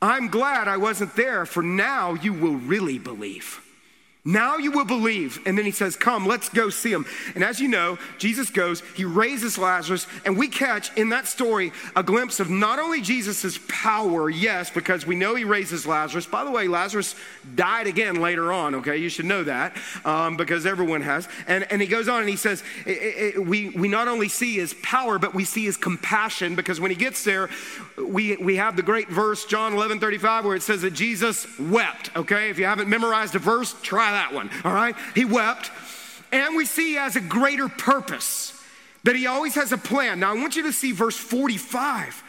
I'm 0.00 0.28
glad 0.28 0.68
I 0.68 0.78
wasn't 0.78 1.14
there. 1.14 1.44
For 1.44 1.62
now 1.62 2.14
you 2.14 2.32
will 2.32 2.56
really 2.56 2.98
believe. 2.98 3.60
Now 4.24 4.58
you 4.58 4.72
will 4.72 4.84
believe. 4.84 5.40
And 5.46 5.56
then 5.56 5.64
he 5.64 5.70
says, 5.70 5.96
Come, 5.96 6.26
let's 6.26 6.48
go 6.48 6.70
see 6.70 6.92
him. 6.92 7.06
And 7.34 7.44
as 7.44 7.60
you 7.60 7.68
know, 7.68 7.98
Jesus 8.18 8.50
goes, 8.50 8.82
he 8.94 9.04
raises 9.04 9.56
Lazarus, 9.56 10.06
and 10.24 10.36
we 10.36 10.48
catch 10.48 10.94
in 10.96 11.10
that 11.10 11.26
story 11.26 11.72
a 11.94 12.02
glimpse 12.02 12.40
of 12.40 12.50
not 12.50 12.78
only 12.78 13.00
Jesus' 13.00 13.58
power, 13.68 14.28
yes, 14.28 14.70
because 14.70 15.06
we 15.06 15.14
know 15.14 15.34
he 15.34 15.44
raises 15.44 15.86
Lazarus. 15.86 16.26
By 16.26 16.44
the 16.44 16.50
way, 16.50 16.68
Lazarus 16.68 17.14
died 17.54 17.86
again 17.86 18.16
later 18.16 18.52
on, 18.52 18.74
okay? 18.76 18.96
You 18.96 19.08
should 19.08 19.24
know 19.24 19.44
that 19.44 19.76
um, 20.04 20.36
because 20.36 20.66
everyone 20.66 21.02
has. 21.02 21.28
And, 21.46 21.70
and 21.70 21.80
he 21.80 21.86
goes 21.86 22.08
on 22.08 22.20
and 22.20 22.28
he 22.28 22.36
says, 22.36 22.62
it, 22.86 23.36
it, 23.36 23.46
we, 23.46 23.70
we 23.70 23.88
not 23.88 24.08
only 24.08 24.28
see 24.28 24.56
his 24.56 24.74
power, 24.82 25.18
but 25.18 25.32
we 25.32 25.44
see 25.44 25.64
his 25.64 25.76
compassion 25.76 26.56
because 26.56 26.80
when 26.80 26.90
he 26.90 26.96
gets 26.96 27.24
there, 27.24 27.48
we, 27.96 28.36
we 28.36 28.56
have 28.56 28.76
the 28.76 28.82
great 28.82 29.08
verse, 29.08 29.46
John 29.46 29.72
11 29.72 30.00
35, 30.00 30.44
where 30.44 30.56
it 30.56 30.62
says 30.62 30.82
that 30.82 30.92
Jesus 30.92 31.46
wept, 31.58 32.14
okay? 32.16 32.50
If 32.50 32.58
you 32.58 32.64
haven't 32.66 32.88
memorized 32.88 33.34
a 33.34 33.38
verse, 33.38 33.74
try 33.80 34.07
that 34.12 34.32
one, 34.32 34.50
all 34.64 34.72
right? 34.72 34.94
He 35.14 35.24
wept. 35.24 35.70
And 36.30 36.56
we 36.56 36.64
see 36.64 36.90
he 36.90 36.94
has 36.94 37.16
a 37.16 37.20
greater 37.20 37.68
purpose, 37.68 38.54
that 39.04 39.16
he 39.16 39.26
always 39.26 39.54
has 39.54 39.72
a 39.72 39.78
plan. 39.78 40.20
Now, 40.20 40.32
I 40.32 40.34
want 40.34 40.56
you 40.56 40.64
to 40.64 40.72
see 40.72 40.92
verse 40.92 41.16
45. 41.16 42.22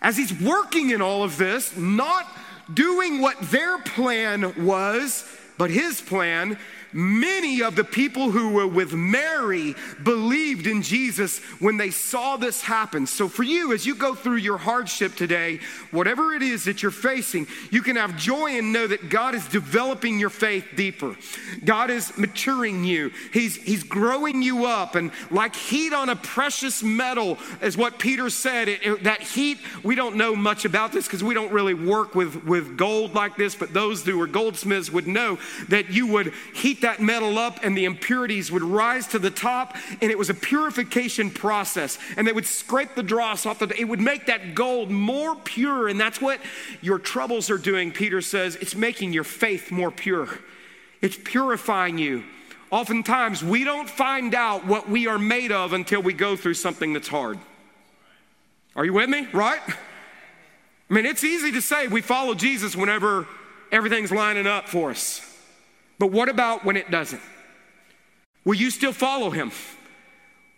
As 0.00 0.16
he's 0.16 0.32
working 0.40 0.90
in 0.90 1.02
all 1.02 1.24
of 1.24 1.36
this, 1.36 1.76
not 1.76 2.26
doing 2.72 3.20
what 3.20 3.40
their 3.50 3.78
plan 3.78 4.64
was, 4.64 5.24
but 5.58 5.70
his 5.70 6.00
plan, 6.00 6.58
Many 6.92 7.62
of 7.62 7.76
the 7.76 7.84
people 7.84 8.30
who 8.30 8.50
were 8.50 8.66
with 8.66 8.92
Mary 8.92 9.74
believed 10.02 10.66
in 10.66 10.82
Jesus 10.82 11.38
when 11.58 11.76
they 11.76 11.90
saw 11.90 12.36
this 12.36 12.62
happen. 12.62 13.06
So, 13.06 13.28
for 13.28 13.42
you, 13.42 13.72
as 13.72 13.86
you 13.86 13.94
go 13.94 14.14
through 14.14 14.36
your 14.36 14.58
hardship 14.58 15.14
today, 15.14 15.60
whatever 15.90 16.34
it 16.34 16.42
is 16.42 16.64
that 16.64 16.82
you're 16.82 16.90
facing, 16.90 17.46
you 17.70 17.82
can 17.82 17.96
have 17.96 18.16
joy 18.16 18.58
and 18.58 18.72
know 18.72 18.86
that 18.86 19.08
God 19.10 19.34
is 19.34 19.46
developing 19.48 20.18
your 20.18 20.30
faith 20.30 20.64
deeper. 20.76 21.16
God 21.64 21.90
is 21.90 22.16
maturing 22.16 22.84
you, 22.84 23.10
He's, 23.32 23.56
he's 23.56 23.82
growing 23.82 24.42
you 24.42 24.66
up. 24.66 24.94
And 24.94 25.10
like 25.30 25.54
heat 25.54 25.92
on 25.92 26.08
a 26.08 26.16
precious 26.16 26.82
metal, 26.82 27.38
is 27.60 27.76
what 27.76 27.98
Peter 27.98 28.30
said. 28.30 28.68
It, 28.68 28.86
it, 28.86 29.04
that 29.04 29.22
heat, 29.22 29.58
we 29.82 29.94
don't 29.94 30.16
know 30.16 30.34
much 30.34 30.64
about 30.64 30.92
this 30.92 31.06
because 31.06 31.22
we 31.22 31.34
don't 31.34 31.52
really 31.52 31.74
work 31.74 32.14
with, 32.14 32.44
with 32.44 32.76
gold 32.76 33.14
like 33.14 33.36
this, 33.36 33.54
but 33.54 33.72
those 33.72 34.04
who 34.04 34.20
are 34.20 34.26
goldsmiths 34.26 34.90
would 34.90 35.06
know 35.06 35.38
that 35.68 35.90
you 35.90 36.06
would 36.06 36.32
heat 36.76 36.82
that 36.82 37.00
metal 37.00 37.38
up 37.38 37.60
and 37.62 37.76
the 37.76 37.84
impurities 37.84 38.52
would 38.52 38.62
rise 38.62 39.06
to 39.08 39.18
the 39.18 39.30
top, 39.30 39.76
and 40.02 40.10
it 40.10 40.18
was 40.18 40.30
a 40.30 40.34
purification 40.34 41.30
process. 41.30 41.98
And 42.16 42.26
they 42.26 42.32
would 42.32 42.46
scrape 42.46 42.94
the 42.94 43.02
dross 43.02 43.46
off 43.46 43.58
the, 43.60 43.72
it 43.78 43.84
would 43.84 44.00
make 44.00 44.26
that 44.26 44.54
gold 44.54 44.90
more 44.90 45.36
pure. 45.36 45.88
And 45.88 45.98
that's 45.98 46.20
what 46.20 46.40
your 46.82 46.98
troubles 46.98 47.50
are 47.50 47.58
doing, 47.58 47.92
Peter 47.92 48.20
says. 48.20 48.56
It's 48.56 48.74
making 48.74 49.12
your 49.12 49.24
faith 49.24 49.70
more 49.70 49.90
pure, 49.90 50.28
it's 51.00 51.16
purifying 51.22 51.98
you. 51.98 52.24
Oftentimes, 52.72 53.44
we 53.44 53.62
don't 53.62 53.88
find 53.88 54.34
out 54.34 54.66
what 54.66 54.88
we 54.88 55.06
are 55.06 55.20
made 55.20 55.52
of 55.52 55.72
until 55.72 56.02
we 56.02 56.12
go 56.12 56.34
through 56.34 56.54
something 56.54 56.92
that's 56.92 57.06
hard. 57.06 57.38
Are 58.74 58.84
you 58.84 58.92
with 58.92 59.08
me? 59.08 59.28
Right? 59.32 59.60
I 59.68 60.94
mean, 60.94 61.06
it's 61.06 61.22
easy 61.22 61.52
to 61.52 61.62
say 61.62 61.86
we 61.86 62.00
follow 62.00 62.34
Jesus 62.34 62.74
whenever 62.74 63.28
everything's 63.70 64.10
lining 64.10 64.48
up 64.48 64.68
for 64.68 64.90
us. 64.90 65.35
But 65.98 66.10
what 66.12 66.28
about 66.28 66.64
when 66.64 66.76
it 66.76 66.90
doesn't? 66.90 67.22
Will 68.44 68.54
you 68.54 68.70
still 68.70 68.92
follow 68.92 69.30
him? 69.30 69.50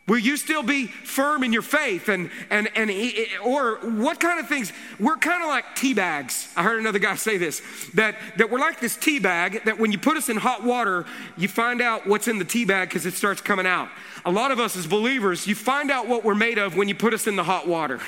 Will 0.09 0.19
you 0.19 0.39
still 0.39 0.63
be 0.63 0.87
firm 0.87 1.45
in 1.45 1.53
your 1.53 1.63
faith? 1.63 2.09
And, 2.09 2.31
and, 2.49 2.71
and 2.75 2.89
he, 2.89 3.29
or 3.45 3.77
what 3.77 4.19
kind 4.19 4.41
of 4.41 4.49
things? 4.49 4.73
We're 4.99 5.19
kind 5.19 5.43
of 5.43 5.49
like 5.49 5.77
tea 5.77 5.93
bags. 5.93 6.51
I 6.57 6.63
heard 6.63 6.81
another 6.81 6.99
guy 6.99 7.15
say 7.17 7.37
this 7.37 7.61
that, 7.93 8.17
that 8.39 8.51
we're 8.51 8.59
like 8.59 8.81
this 8.81 8.97
tea 8.97 9.19
bag 9.19 9.65
that 9.67 9.79
when 9.79 9.93
you 9.93 9.99
put 9.99 10.17
us 10.17 10.31
in 10.31 10.39
hot 10.39 10.65
water, 10.65 11.05
you 11.37 11.47
find 11.47 11.83
out 11.83 12.07
what's 12.07 12.27
in 12.27 12.39
the 12.39 12.45
tea 12.45 12.65
bag 12.65 12.89
because 12.89 13.05
it 13.05 13.15
starts 13.15 13.43
coming 13.43 13.67
out. 13.67 13.91
A 14.25 14.31
lot 14.31 14.51
of 14.51 14.59
us 14.59 14.77
as 14.77 14.87
believers, 14.87 15.47
you 15.47 15.55
find 15.55 15.91
out 15.91 16.09
what 16.09 16.25
we're 16.25 16.35
made 16.35 16.57
of 16.57 16.75
when 16.75 16.89
you 16.89 16.95
put 16.95 17.13
us 17.13 17.27
in 17.27 17.37
the 17.37 17.45
hot 17.45 17.69
water 17.69 18.01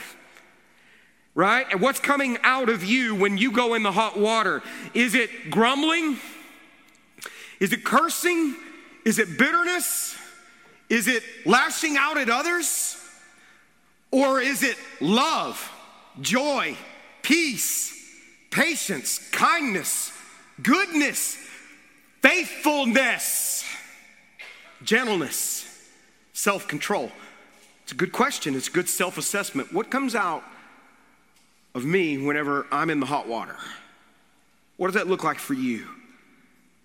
right? 1.36 1.66
And 1.70 1.80
what's 1.80 2.00
coming 2.00 2.38
out 2.42 2.68
of 2.68 2.84
you 2.84 3.14
when 3.14 3.38
you 3.38 3.52
go 3.52 3.74
in 3.74 3.84
the 3.84 3.92
hot 3.92 4.18
water? 4.18 4.62
Is 4.94 5.14
it 5.14 5.48
grumbling? 5.48 6.18
Is 7.60 7.72
it 7.74 7.84
cursing? 7.84 8.56
Is 9.04 9.18
it 9.18 9.38
bitterness? 9.38 10.16
Is 10.88 11.06
it 11.06 11.22
lashing 11.46 11.96
out 11.96 12.18
at 12.18 12.28
others? 12.28 12.96
Or 14.10 14.40
is 14.40 14.64
it 14.64 14.76
love, 15.00 15.70
joy, 16.20 16.76
peace, 17.22 17.96
patience, 18.50 19.20
kindness, 19.30 20.12
goodness, 20.62 21.36
faithfulness, 22.20 23.64
gentleness, 24.82 25.88
self 26.32 26.66
control? 26.66 27.12
It's 27.84 27.92
a 27.92 27.96
good 27.96 28.12
question. 28.12 28.56
It's 28.56 28.68
a 28.68 28.72
good 28.72 28.88
self 28.88 29.16
assessment. 29.16 29.72
What 29.72 29.90
comes 29.90 30.16
out 30.16 30.42
of 31.74 31.84
me 31.84 32.18
whenever 32.18 32.66
I'm 32.72 32.90
in 32.90 32.98
the 32.98 33.06
hot 33.06 33.28
water? 33.28 33.56
What 34.76 34.88
does 34.88 34.94
that 34.94 35.06
look 35.06 35.22
like 35.22 35.38
for 35.38 35.54
you? 35.54 35.86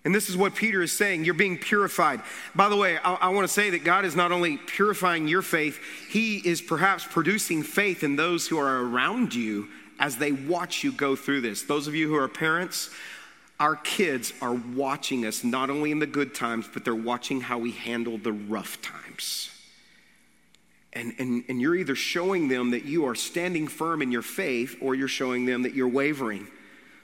And 0.06 0.14
this 0.14 0.28
is 0.28 0.36
what 0.36 0.54
Peter 0.54 0.82
is 0.82 0.92
saying. 0.92 1.24
You're 1.24 1.34
being 1.34 1.58
purified. 1.58 2.20
By 2.54 2.68
the 2.68 2.76
way, 2.76 2.96
I, 2.96 3.14
I 3.14 3.28
want 3.30 3.44
to 3.44 3.52
say 3.52 3.70
that 3.70 3.82
God 3.82 4.04
is 4.04 4.14
not 4.14 4.30
only 4.30 4.56
purifying 4.56 5.26
your 5.26 5.42
faith, 5.42 5.80
He 6.08 6.36
is 6.36 6.62
perhaps 6.62 7.04
producing 7.04 7.64
faith 7.64 8.04
in 8.04 8.14
those 8.14 8.46
who 8.46 8.56
are 8.56 8.84
around 8.84 9.34
you 9.34 9.66
as 9.98 10.16
they 10.16 10.30
watch 10.30 10.84
you 10.84 10.92
go 10.92 11.16
through 11.16 11.40
this. 11.40 11.64
Those 11.64 11.88
of 11.88 11.96
you 11.96 12.06
who 12.06 12.14
are 12.14 12.28
parents, 12.28 12.90
our 13.58 13.74
kids 13.74 14.32
are 14.40 14.54
watching 14.54 15.26
us 15.26 15.42
not 15.42 15.70
only 15.70 15.90
in 15.90 15.98
the 15.98 16.06
good 16.06 16.36
times, 16.36 16.68
but 16.72 16.84
they're 16.84 16.94
watching 16.94 17.40
how 17.40 17.58
we 17.58 17.72
handle 17.72 18.16
the 18.16 18.32
rough 18.32 18.80
times. 18.80 19.50
And, 20.92 21.14
and, 21.18 21.42
and 21.48 21.60
you're 21.60 21.74
either 21.74 21.96
showing 21.96 22.46
them 22.46 22.70
that 22.70 22.84
you 22.84 23.06
are 23.06 23.16
standing 23.16 23.66
firm 23.66 24.02
in 24.02 24.12
your 24.12 24.22
faith 24.22 24.76
or 24.80 24.94
you're 24.94 25.08
showing 25.08 25.46
them 25.46 25.62
that 25.64 25.74
you're 25.74 25.88
wavering. 25.88 26.46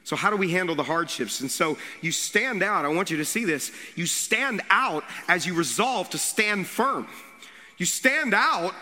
So, 0.05 0.17
how 0.17 0.31
do 0.31 0.37
we 0.37 0.51
handle 0.51 0.75
the 0.75 0.83
hardships? 0.83 1.41
And 1.41 1.51
so, 1.51 1.79
you 2.01 2.13
stand 2.13 2.63
out. 2.63 2.85
I 2.85 2.89
want 2.89 3.11
you 3.11 3.17
to 3.19 3.25
see 3.25 3.45
this. 3.45 3.71
You 3.95 4.07
stand 4.07 4.63
out 4.71 5.05
as 5.29 5.47
you 5.47 5.55
resolve 5.55 6.11
to 6.11 6.19
stand 6.19 6.67
firm. 6.67 7.07
You 7.79 7.87
stand 7.87 8.35
out 8.35 8.75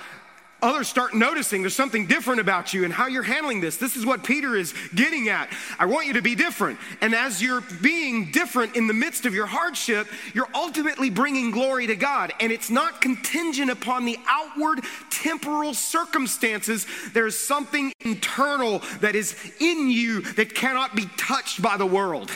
others 0.63 0.89
start 0.89 1.15
noticing 1.15 1.63
there's 1.63 1.75
something 1.75 2.07
different 2.07 2.41
about 2.41 2.73
you 2.75 2.85
and 2.85 2.93
how 2.93 3.07
you're 3.07 3.23
handling 3.23 3.61
this. 3.61 3.77
This 3.77 3.97
is 3.97 4.07
what 4.07 4.25
Peter 4.25 4.57
is 4.57 4.75
getting 4.95 5.29
at. 5.29 5.51
I 5.79 5.87
want 5.87 6.07
you 6.07 6.15
to 6.15 6.23
be 6.23 6.35
different. 6.35 6.79
And 7.01 7.15
as 7.15 7.43
you're 7.43 7.63
being 7.83 8.31
different 8.31 8.77
in 8.77 8.87
the 8.87 8.95
midst 8.95 9.27
of 9.27 9.35
your 9.35 9.47
hardship, 9.47 10.07
you're 10.35 10.49
ultimately 10.55 11.11
bringing 11.11 11.51
glory 11.51 11.87
to 11.87 11.97
God. 11.97 12.33
And 12.41 12.53
it's 12.53 12.71
not 12.71 13.01
contingent 13.01 13.71
upon 13.71 14.05
the 14.05 14.19
outward 14.29 14.81
temporal 15.11 15.75
circumstances. 15.75 16.87
There's 17.13 17.37
something 17.37 17.93
internal 18.01 18.83
that 19.01 19.15
is 19.15 19.37
in 19.61 19.91
you 19.91 20.21
that 20.35 20.55
cannot 20.55 20.95
be 20.95 21.07
touched 21.17 21.61
by 21.63 21.77
the 21.77 21.87
world. 21.87 22.31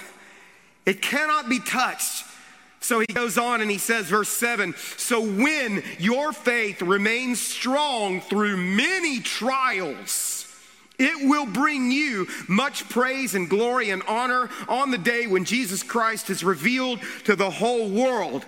It 0.86 1.00
cannot 1.00 1.48
be 1.48 1.60
touched. 1.60 2.24
So 2.84 3.00
he 3.00 3.06
goes 3.06 3.38
on 3.38 3.62
and 3.62 3.70
he 3.70 3.78
says, 3.78 4.10
verse 4.10 4.28
7 4.28 4.74
So 4.98 5.22
when 5.22 5.82
your 5.98 6.34
faith 6.34 6.82
remains 6.82 7.40
strong 7.40 8.20
through 8.20 8.58
many 8.58 9.20
trials, 9.20 10.54
it 10.98 11.26
will 11.26 11.46
bring 11.46 11.90
you 11.90 12.28
much 12.46 12.86
praise 12.90 13.34
and 13.34 13.48
glory 13.48 13.88
and 13.88 14.02
honor 14.06 14.50
on 14.68 14.90
the 14.90 14.98
day 14.98 15.26
when 15.26 15.46
Jesus 15.46 15.82
Christ 15.82 16.28
is 16.28 16.44
revealed 16.44 17.00
to 17.24 17.34
the 17.34 17.48
whole 17.48 17.88
world. 17.88 18.44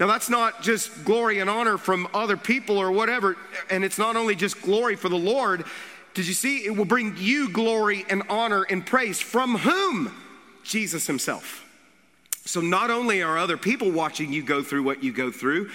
Now, 0.00 0.08
that's 0.08 0.28
not 0.28 0.60
just 0.60 1.04
glory 1.04 1.38
and 1.38 1.48
honor 1.48 1.78
from 1.78 2.08
other 2.12 2.36
people 2.36 2.78
or 2.78 2.90
whatever, 2.90 3.36
and 3.70 3.84
it's 3.84 3.98
not 3.98 4.16
only 4.16 4.34
just 4.34 4.60
glory 4.60 4.96
for 4.96 5.08
the 5.08 5.16
Lord. 5.16 5.64
Did 6.14 6.26
you 6.26 6.34
see? 6.34 6.64
It 6.66 6.76
will 6.76 6.84
bring 6.84 7.14
you 7.16 7.48
glory 7.48 8.04
and 8.10 8.24
honor 8.28 8.64
and 8.64 8.84
praise. 8.84 9.20
From 9.20 9.56
whom? 9.58 10.12
Jesus 10.64 11.06
Himself. 11.06 11.64
So 12.48 12.62
not 12.62 12.90
only 12.90 13.20
are 13.20 13.36
other 13.36 13.58
people 13.58 13.90
watching 13.90 14.32
you 14.32 14.42
go 14.42 14.62
through 14.62 14.82
what 14.82 15.04
you 15.04 15.12
go 15.12 15.30
through, 15.30 15.68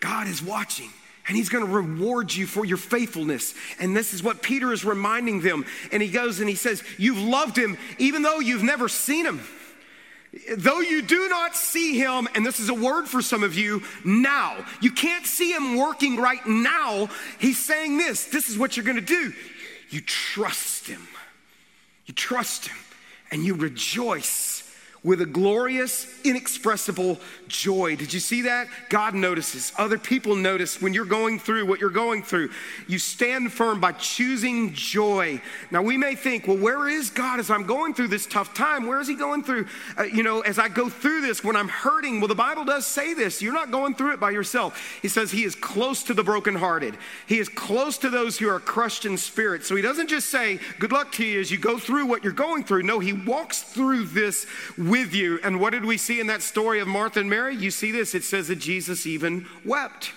God 0.00 0.28
is 0.28 0.42
watching. 0.42 0.90
And 1.26 1.34
he's 1.34 1.48
going 1.48 1.64
to 1.64 1.72
reward 1.72 2.30
you 2.30 2.46
for 2.46 2.62
your 2.62 2.76
faithfulness. 2.76 3.54
And 3.78 3.96
this 3.96 4.12
is 4.12 4.22
what 4.22 4.42
Peter 4.42 4.70
is 4.70 4.84
reminding 4.84 5.40
them. 5.40 5.64
And 5.90 6.02
he 6.02 6.10
goes 6.10 6.38
and 6.40 6.46
he 6.46 6.56
says, 6.56 6.84
You've 6.98 7.18
loved 7.22 7.56
him 7.56 7.78
even 7.96 8.20
though 8.20 8.38
you've 8.38 8.62
never 8.62 8.86
seen 8.86 9.24
him. 9.24 9.40
Though 10.58 10.80
you 10.80 11.00
do 11.00 11.26
not 11.30 11.56
see 11.56 11.98
him, 11.98 12.28
and 12.34 12.44
this 12.44 12.60
is 12.60 12.68
a 12.68 12.74
word 12.74 13.08
for 13.08 13.22
some 13.22 13.42
of 13.42 13.54
you 13.54 13.82
now, 14.04 14.62
you 14.82 14.92
can't 14.92 15.24
see 15.24 15.52
him 15.52 15.76
working 15.76 16.18
right 16.18 16.46
now. 16.46 17.08
He's 17.38 17.58
saying 17.58 17.96
this 17.96 18.26
this 18.26 18.50
is 18.50 18.58
what 18.58 18.76
you're 18.76 18.84
going 18.84 18.96
to 18.96 19.00
do. 19.00 19.32
You 19.88 20.02
trust 20.02 20.86
him. 20.86 21.00
You 22.04 22.12
trust 22.12 22.68
him 22.68 22.76
and 23.30 23.42
you 23.42 23.54
rejoice 23.54 24.69
with 25.02 25.22
a 25.22 25.26
glorious, 25.26 26.06
inexpressible 26.24 27.18
joy. 27.48 27.96
Did 27.96 28.12
you 28.12 28.20
see 28.20 28.42
that? 28.42 28.68
God 28.90 29.14
notices. 29.14 29.72
Other 29.78 29.96
people 29.96 30.36
notice 30.36 30.82
when 30.82 30.92
you're 30.92 31.06
going 31.06 31.38
through 31.38 31.66
what 31.66 31.80
you're 31.80 31.88
going 31.88 32.22
through. 32.22 32.50
You 32.86 32.98
stand 32.98 33.50
firm 33.50 33.80
by 33.80 33.92
choosing 33.92 34.74
joy. 34.74 35.40
Now, 35.70 35.80
we 35.82 35.96
may 35.96 36.14
think, 36.16 36.46
well, 36.46 36.58
where 36.58 36.86
is 36.86 37.08
God 37.08 37.40
as 37.40 37.50
I'm 37.50 37.64
going 37.64 37.94
through 37.94 38.08
this 38.08 38.26
tough 38.26 38.52
time? 38.52 38.86
Where 38.86 39.00
is 39.00 39.08
He 39.08 39.14
going 39.14 39.42
through, 39.42 39.66
uh, 39.98 40.02
you 40.02 40.22
know, 40.22 40.40
as 40.40 40.58
I 40.58 40.68
go 40.68 40.90
through 40.90 41.22
this 41.22 41.42
when 41.42 41.56
I'm 41.56 41.68
hurting? 41.68 42.20
Well, 42.20 42.28
the 42.28 42.34
Bible 42.34 42.66
does 42.66 42.86
say 42.86 43.14
this. 43.14 43.40
You're 43.40 43.54
not 43.54 43.70
going 43.70 43.94
through 43.94 44.12
it 44.12 44.20
by 44.20 44.32
yourself. 44.32 44.98
He 45.00 45.08
says 45.08 45.30
He 45.30 45.44
is 45.44 45.54
close 45.54 46.02
to 46.04 46.14
the 46.14 46.22
brokenhearted, 46.22 46.98
He 47.26 47.38
is 47.38 47.48
close 47.48 47.96
to 47.98 48.10
those 48.10 48.38
who 48.38 48.50
are 48.50 48.60
crushed 48.60 49.06
in 49.06 49.16
spirit. 49.16 49.64
So 49.64 49.76
He 49.76 49.82
doesn't 49.82 50.08
just 50.08 50.28
say, 50.28 50.60
good 50.78 50.92
luck 50.92 51.10
to 51.12 51.24
you 51.24 51.40
as 51.40 51.50
you 51.50 51.56
go 51.56 51.78
through 51.78 52.04
what 52.04 52.22
you're 52.22 52.32
going 52.34 52.64
through. 52.64 52.82
No, 52.82 52.98
He 52.98 53.14
walks 53.14 53.62
through 53.62 54.04
this 54.04 54.44
with 54.90 55.14
you. 55.14 55.38
And 55.42 55.60
what 55.60 55.70
did 55.70 55.84
we 55.84 55.96
see 55.96 56.20
in 56.20 56.26
that 56.26 56.42
story 56.42 56.80
of 56.80 56.88
Martha 56.88 57.20
and 57.20 57.30
Mary? 57.30 57.54
You 57.56 57.70
see 57.70 57.92
this. 57.92 58.14
It 58.14 58.24
says 58.24 58.48
that 58.48 58.56
Jesus 58.56 59.06
even 59.06 59.46
wept. 59.64 60.12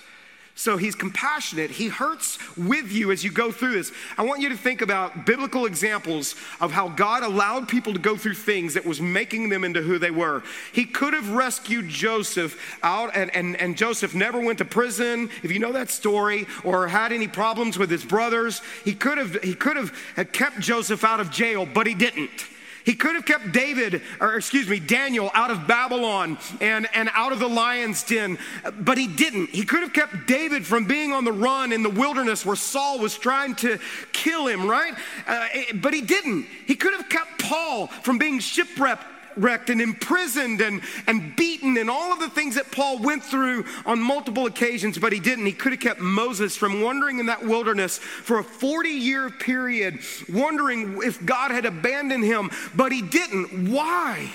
So 0.56 0.78
he's 0.78 0.94
compassionate. 0.94 1.72
He 1.72 1.88
hurts 1.88 2.38
with 2.56 2.92
you 2.92 3.12
as 3.12 3.24
you 3.24 3.32
go 3.32 3.52
through 3.52 3.74
this. 3.74 3.92
I 4.20 4.24
want 4.24 4.42
you 4.42 4.50
to 4.50 4.56
think 4.56 4.84
about 4.84 5.26
biblical 5.26 5.66
examples 5.66 6.36
of 6.62 6.72
how 6.72 6.90
God 6.90 7.24
allowed 7.24 7.68
people 7.68 7.92
to 7.94 8.00
go 8.00 8.16
through 8.16 8.36
things 8.36 8.76
that 8.76 8.86
was 8.86 9.02
making 9.02 9.50
them 9.50 9.64
into 9.64 9.82
who 9.82 9.98
they 9.98 10.12
were. 10.12 10.44
He 10.72 10.86
could 10.86 11.16
have 11.16 11.32
rescued 11.32 11.90
Joseph 11.90 12.78
out, 12.84 13.16
and, 13.16 13.36
and, 13.36 13.56
and 13.56 13.76
Joseph 13.76 14.14
never 14.14 14.40
went 14.40 14.60
to 14.60 14.66
prison, 14.66 15.32
if 15.42 15.52
you 15.52 15.58
know 15.58 15.72
that 15.72 15.90
story, 15.90 16.46
or 16.64 16.88
had 16.88 17.12
any 17.12 17.28
problems 17.28 17.80
with 17.80 17.90
his 17.90 18.06
brothers. 18.06 18.62
He 18.86 18.94
could 18.94 19.18
have, 19.18 19.42
he 19.42 19.56
could 19.56 19.76
have 19.76 19.92
kept 20.34 20.60
Joseph 20.60 21.04
out 21.04 21.20
of 21.20 21.32
jail, 21.32 21.66
but 21.66 21.88
he 21.88 21.96
didn't. 21.96 22.46
He 22.84 22.96
could 22.96 23.16
have 23.16 23.26
kept 23.26 23.52
David, 23.52 24.02
or 24.20 24.36
excuse 24.36 24.68
me, 24.68 24.80
Daniel 24.80 25.32
out 25.34 25.52
of 25.52 25.68
Babylon 25.68 26.38
and, 26.60 26.88
and 26.94 27.10
out 27.14 27.32
of 27.32 27.40
the 27.40 27.48
lion's 27.48 28.04
den, 28.04 28.38
but 28.80 28.98
he 28.98 29.08
didn't. 29.08 29.50
He 29.50 29.64
could 29.64 29.82
have 29.82 29.94
kept 29.94 30.28
David 30.28 30.66
from 30.66 30.86
being 30.86 31.12
on 31.12 31.24
the 31.24 31.32
run 31.32 31.72
in 31.72 31.84
the 31.84 31.90
wilderness 31.90 32.46
where 32.46 32.56
Saul 32.56 33.00
was 33.00 33.18
trying 33.18 33.56
to 33.56 33.80
kill 34.12 34.48
him, 34.48 34.70
right? 34.70 34.94
Uh, 35.28 35.48
but 35.76 35.94
he 35.94 36.02
didn't. 36.02 36.46
He 36.66 36.76
could 36.76 36.94
have 36.94 37.10
kept 37.10 37.40
Paul 37.40 37.88
from 37.88 38.18
being 38.18 38.40
shipwrecked 38.40 39.06
wrecked 39.38 39.70
and 39.70 39.82
imprisoned 39.82 40.62
and, 40.62 40.82
and 41.08 41.36
beaten 41.36 41.78
and 41.78 41.90
all 41.90 42.12
of 42.12 42.20
the 42.20 42.30
things 42.30 42.56
that 42.56 42.72
Paul 42.72 43.00
went 43.00 43.24
through 43.24 43.66
on 43.86 44.00
multiple 44.00 44.46
occasions, 44.46 44.98
but 44.98 45.14
he 45.14 45.20
didn't. 45.20 45.46
He 45.46 45.52
could 45.52 45.74
have 45.74 45.82
kept 45.82 46.00
Moses 46.00 46.56
from 46.56 46.82
wandering 46.82 47.20
in 47.20 47.28
that 47.28 47.44
wilderness 47.44 47.98
for 47.98 48.40
a 48.40 48.44
40 48.44 48.90
year 48.90 49.30
period, 49.30 50.00
wondering 50.32 51.02
if 51.04 51.24
God 51.26 51.52
had 51.52 51.66
abandoned 51.66 52.24
him, 52.24 52.50
but 52.76 52.92
he 52.92 53.02
didn't. 53.02 53.72
Why? 53.72 54.30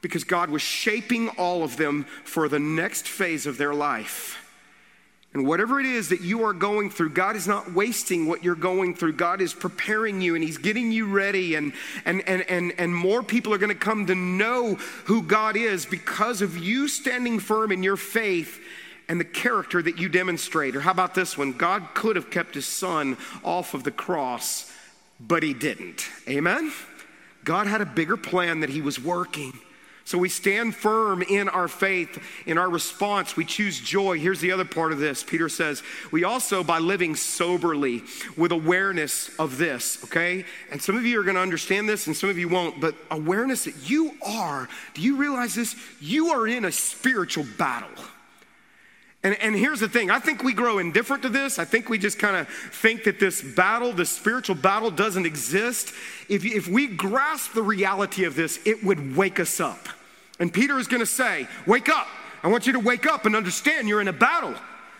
Because 0.00 0.24
God 0.24 0.50
was 0.50 0.62
shaping 0.62 1.28
all 1.30 1.62
of 1.62 1.76
them 1.76 2.04
for 2.24 2.48
the 2.48 2.58
next 2.58 3.08
phase 3.08 3.46
of 3.46 3.56
their 3.56 3.74
life. 3.74 4.43
And 5.34 5.44
whatever 5.44 5.80
it 5.80 5.86
is 5.86 6.10
that 6.10 6.20
you 6.20 6.44
are 6.44 6.52
going 6.52 6.90
through, 6.90 7.10
God 7.10 7.34
is 7.34 7.48
not 7.48 7.72
wasting 7.72 8.26
what 8.26 8.44
you're 8.44 8.54
going 8.54 8.94
through. 8.94 9.14
God 9.14 9.40
is 9.40 9.52
preparing 9.52 10.20
you 10.20 10.36
and 10.36 10.44
He's 10.44 10.58
getting 10.58 10.92
you 10.92 11.06
ready. 11.06 11.56
And, 11.56 11.72
and, 12.04 12.26
and, 12.28 12.48
and, 12.48 12.72
and 12.78 12.94
more 12.94 13.20
people 13.24 13.52
are 13.52 13.58
going 13.58 13.72
to 13.72 13.74
come 13.74 14.06
to 14.06 14.14
know 14.14 14.74
who 15.06 15.22
God 15.22 15.56
is 15.56 15.86
because 15.86 16.40
of 16.40 16.56
you 16.56 16.86
standing 16.86 17.40
firm 17.40 17.72
in 17.72 17.82
your 17.82 17.96
faith 17.96 18.60
and 19.08 19.18
the 19.18 19.24
character 19.24 19.82
that 19.82 19.98
you 19.98 20.08
demonstrate. 20.08 20.76
Or 20.76 20.80
how 20.80 20.92
about 20.92 21.16
this 21.16 21.36
one? 21.36 21.52
God 21.52 21.88
could 21.94 22.14
have 22.14 22.30
kept 22.30 22.54
His 22.54 22.66
son 22.66 23.16
off 23.42 23.74
of 23.74 23.82
the 23.82 23.90
cross, 23.90 24.72
but 25.18 25.42
He 25.42 25.52
didn't. 25.52 26.08
Amen? 26.28 26.72
God 27.42 27.66
had 27.66 27.80
a 27.80 27.86
bigger 27.86 28.16
plan 28.16 28.60
that 28.60 28.70
He 28.70 28.80
was 28.80 29.00
working. 29.00 29.58
So 30.06 30.18
we 30.18 30.28
stand 30.28 30.74
firm 30.74 31.22
in 31.22 31.48
our 31.48 31.66
faith, 31.66 32.22
in 32.44 32.58
our 32.58 32.68
response. 32.68 33.36
We 33.36 33.46
choose 33.46 33.80
joy. 33.80 34.18
Here's 34.18 34.40
the 34.40 34.52
other 34.52 34.66
part 34.66 34.92
of 34.92 34.98
this. 34.98 35.22
Peter 35.22 35.48
says, 35.48 35.82
we 36.10 36.24
also, 36.24 36.62
by 36.62 36.78
living 36.78 37.16
soberly 37.16 38.02
with 38.36 38.52
awareness 38.52 39.34
of 39.38 39.56
this, 39.56 40.04
okay? 40.04 40.44
And 40.70 40.82
some 40.82 40.96
of 40.96 41.06
you 41.06 41.18
are 41.20 41.24
going 41.24 41.36
to 41.36 41.40
understand 41.40 41.88
this 41.88 42.06
and 42.06 42.14
some 42.14 42.28
of 42.28 42.36
you 42.36 42.48
won't, 42.48 42.82
but 42.82 42.94
awareness 43.10 43.64
that 43.64 43.88
you 43.88 44.12
are, 44.24 44.68
do 44.92 45.00
you 45.00 45.16
realize 45.16 45.54
this? 45.54 45.74
You 46.00 46.28
are 46.28 46.46
in 46.46 46.66
a 46.66 46.72
spiritual 46.72 47.46
battle. 47.56 48.04
And, 49.24 49.40
and 49.40 49.56
here's 49.56 49.80
the 49.80 49.88
thing 49.88 50.10
I 50.10 50.18
think 50.18 50.44
we 50.44 50.52
grow 50.52 50.78
indifferent 50.78 51.22
to 51.22 51.30
this. 51.30 51.58
I 51.58 51.64
think 51.64 51.88
we 51.88 51.98
just 51.98 52.18
kind 52.18 52.36
of 52.36 52.46
think 52.46 53.04
that 53.04 53.18
this 53.18 53.40
battle, 53.42 53.92
this 53.92 54.10
spiritual 54.10 54.54
battle, 54.54 54.90
doesn't 54.90 55.24
exist. 55.24 55.92
If, 56.28 56.44
if 56.44 56.68
we 56.68 56.86
grasp 56.86 57.54
the 57.54 57.62
reality 57.62 58.24
of 58.24 58.36
this, 58.36 58.60
it 58.66 58.84
would 58.84 59.16
wake 59.16 59.40
us 59.40 59.58
up. 59.60 59.88
And 60.38 60.52
Peter 60.52 60.78
is 60.78 60.86
going 60.86 61.00
to 61.00 61.06
say, 61.06 61.48
Wake 61.66 61.88
up. 61.88 62.06
I 62.42 62.48
want 62.48 62.66
you 62.66 62.74
to 62.74 62.80
wake 62.80 63.06
up 63.06 63.24
and 63.24 63.34
understand 63.34 63.88
you're 63.88 64.02
in 64.02 64.08
a 64.08 64.12
battle. 64.12 64.54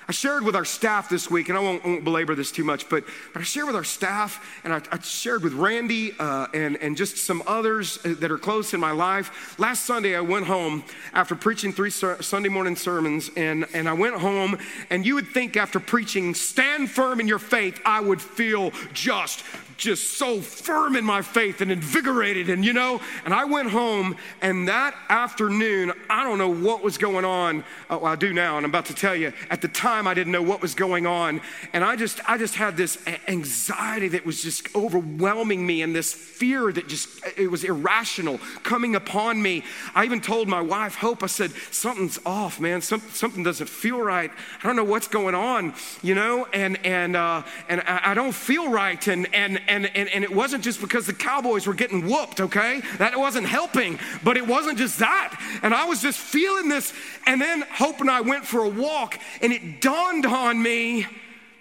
I 0.06 0.12
shared 0.12 0.42
with 0.42 0.54
our 0.54 0.66
staff 0.66 1.08
this 1.08 1.30
week, 1.30 1.48
and 1.48 1.56
I 1.56 1.62
won't, 1.62 1.84
won't 1.84 2.04
belabor 2.04 2.34
this 2.34 2.52
too 2.52 2.64
much, 2.64 2.88
but, 2.90 3.04
but 3.32 3.40
I 3.40 3.42
shared 3.42 3.66
with 3.66 3.76
our 3.76 3.84
staff, 3.84 4.44
and 4.62 4.72
I, 4.72 4.82
I 4.92 4.98
shared 5.00 5.42
with 5.42 5.54
Randy 5.54 6.12
uh, 6.18 6.46
and, 6.52 6.76
and 6.76 6.94
just 6.94 7.16
some 7.16 7.42
others 7.46 7.96
that 8.02 8.30
are 8.30 8.36
close 8.36 8.74
in 8.74 8.80
my 8.80 8.90
life. 8.90 9.58
Last 9.58 9.86
Sunday, 9.86 10.14
I 10.14 10.20
went 10.20 10.46
home 10.46 10.84
after 11.14 11.34
preaching 11.34 11.72
three 11.72 11.88
sur- 11.90 12.20
Sunday 12.20 12.50
morning 12.50 12.76
sermons, 12.76 13.30
and, 13.34 13.66
and 13.72 13.88
I 13.88 13.94
went 13.94 14.16
home, 14.16 14.58
and 14.90 15.06
you 15.06 15.14
would 15.14 15.28
think 15.28 15.56
after 15.56 15.80
preaching, 15.80 16.34
stand 16.34 16.90
firm 16.90 17.18
in 17.18 17.26
your 17.26 17.38
faith, 17.38 17.80
I 17.86 18.00
would 18.00 18.20
feel 18.20 18.72
just 18.92 19.42
just 19.76 20.14
so 20.14 20.40
firm 20.40 20.96
in 20.96 21.04
my 21.04 21.22
faith 21.22 21.60
and 21.60 21.70
invigorated 21.70 22.50
and 22.50 22.64
you 22.64 22.72
know 22.72 23.00
and 23.24 23.34
i 23.34 23.44
went 23.44 23.70
home 23.70 24.16
and 24.42 24.68
that 24.68 24.94
afternoon 25.08 25.92
i 26.08 26.22
don't 26.24 26.38
know 26.38 26.50
what 26.50 26.82
was 26.82 26.98
going 26.98 27.24
on. 27.24 27.64
Oh, 27.90 27.98
well, 27.98 28.12
i 28.12 28.16
do 28.16 28.32
now 28.32 28.56
and 28.56 28.64
i'm 28.64 28.70
about 28.70 28.86
to 28.86 28.94
tell 28.94 29.14
you. 29.14 29.32
At 29.50 29.62
the 29.62 29.68
time 29.68 30.06
i 30.06 30.14
didn't 30.14 30.32
know 30.32 30.42
what 30.42 30.60
was 30.62 30.74
going 30.74 31.06
on. 31.06 31.40
And 31.72 31.84
i 31.84 31.96
just 31.96 32.20
i 32.28 32.36
just 32.38 32.54
had 32.54 32.76
this 32.76 32.98
anxiety 33.28 34.08
that 34.08 34.24
was 34.26 34.42
just 34.42 34.74
overwhelming 34.74 35.66
me 35.66 35.82
and 35.82 35.94
this 35.94 36.12
fear 36.12 36.72
that 36.72 36.88
just 36.88 37.08
it 37.36 37.50
was 37.50 37.64
irrational 37.64 38.38
coming 38.62 38.94
upon 38.94 39.40
me. 39.42 39.64
I 39.94 40.04
even 40.04 40.20
told 40.20 40.48
my 40.48 40.60
wife 40.60 40.96
hope 40.96 41.22
i 41.22 41.26
said 41.26 41.50
something's 41.70 42.18
off 42.24 42.60
man. 42.60 42.80
Some, 42.80 43.00
something 43.12 43.42
doesn't 43.42 43.68
feel 43.68 44.00
right. 44.00 44.30
I 44.62 44.66
don't 44.66 44.76
know 44.76 44.84
what's 44.84 45.08
going 45.08 45.34
on 45.34 45.74
you 46.02 46.14
know? 46.14 46.46
And 46.52 46.84
and 46.84 47.16
uh, 47.16 47.42
and 47.68 47.80
I, 47.80 48.10
I 48.10 48.14
don't 48.14 48.34
feel 48.34 48.70
right. 48.70 49.06
And 49.08 49.32
and 49.34 49.60
and, 49.68 49.86
and, 49.96 50.08
and 50.08 50.24
it 50.24 50.34
wasn't 50.34 50.64
just 50.64 50.80
because 50.80 51.06
the 51.06 51.12
Cowboys 51.12 51.66
were 51.66 51.74
getting 51.74 52.06
whooped, 52.06 52.40
okay? 52.40 52.80
That 52.98 53.18
wasn't 53.18 53.46
helping, 53.46 53.98
but 54.22 54.36
it 54.36 54.46
wasn't 54.46 54.78
just 54.78 54.98
that. 54.98 55.40
And 55.62 55.74
I 55.74 55.86
was 55.86 56.02
just 56.02 56.18
feeling 56.18 56.68
this. 56.68 56.92
And 57.26 57.40
then 57.40 57.62
Hope 57.70 58.00
and 58.00 58.10
I 58.10 58.20
went 58.20 58.44
for 58.44 58.64
a 58.64 58.68
walk, 58.68 59.18
and 59.42 59.52
it 59.52 59.80
dawned 59.80 60.26
on 60.26 60.62
me 60.62 61.06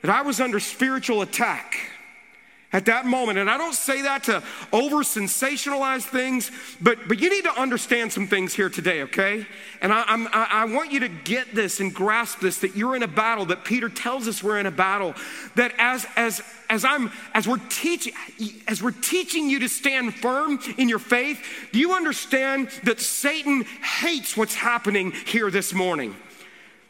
that 0.02 0.12
I 0.12 0.22
was 0.22 0.40
under 0.40 0.60
spiritual 0.60 1.22
attack 1.22 1.92
at 2.74 2.86
that 2.86 3.06
moment. 3.06 3.38
And 3.38 3.50
I 3.50 3.58
don't 3.58 3.76
say 3.76 4.02
that 4.02 4.24
to 4.24 4.44
over 4.74 4.98
sensationalize 4.98 6.02
things, 6.02 6.52
but, 6.82 6.98
but 7.08 7.20
you 7.20 7.30
need 7.30 7.44
to 7.44 7.54
understand 7.54 8.12
some 8.12 8.28
things 8.28 8.54
here 8.54 8.70
today, 8.70 9.04
okay? 9.04 9.46
And 9.80 9.94
I, 9.94 10.04
I'm, 10.08 10.28
I 10.34 10.66
want 10.66 10.92
you 10.92 11.00
to 11.02 11.08
get 11.08 11.54
this 11.54 11.80
and 11.80 11.94
grasp 11.94 12.40
this 12.40 12.58
that 12.60 12.76
you're 12.76 12.96
in 12.96 13.04
a 13.04 13.08
battle, 13.08 13.46
that 13.46 13.64
Peter 13.64 13.90
tells 13.90 14.28
us 14.28 14.44
we're 14.44 14.60
in 14.60 14.66
a 14.66 14.72
battle, 14.72 15.14
that 15.56 15.74
as, 15.78 16.08
as, 16.16 16.42
as 16.70 16.86
I'm 16.86 17.12
as 17.34 17.48
we're 17.48 17.62
teaching 17.70 18.14
as 18.68 18.82
we're 18.82 18.92
teaching 18.92 19.50
you 19.50 19.60
to 19.60 19.70
stand 19.70 20.16
firm 20.16 20.60
in 20.78 20.90
your 20.90 21.00
faith, 21.00 21.40
do 21.72 21.80
you 21.80 21.94
understand 21.94 22.70
that 22.84 23.00
Satan 23.00 23.64
hates 23.64 24.36
what's 24.38 24.56
happening 24.56 25.12
here 25.12 25.52
this 25.52 25.74
morning? 25.74 26.16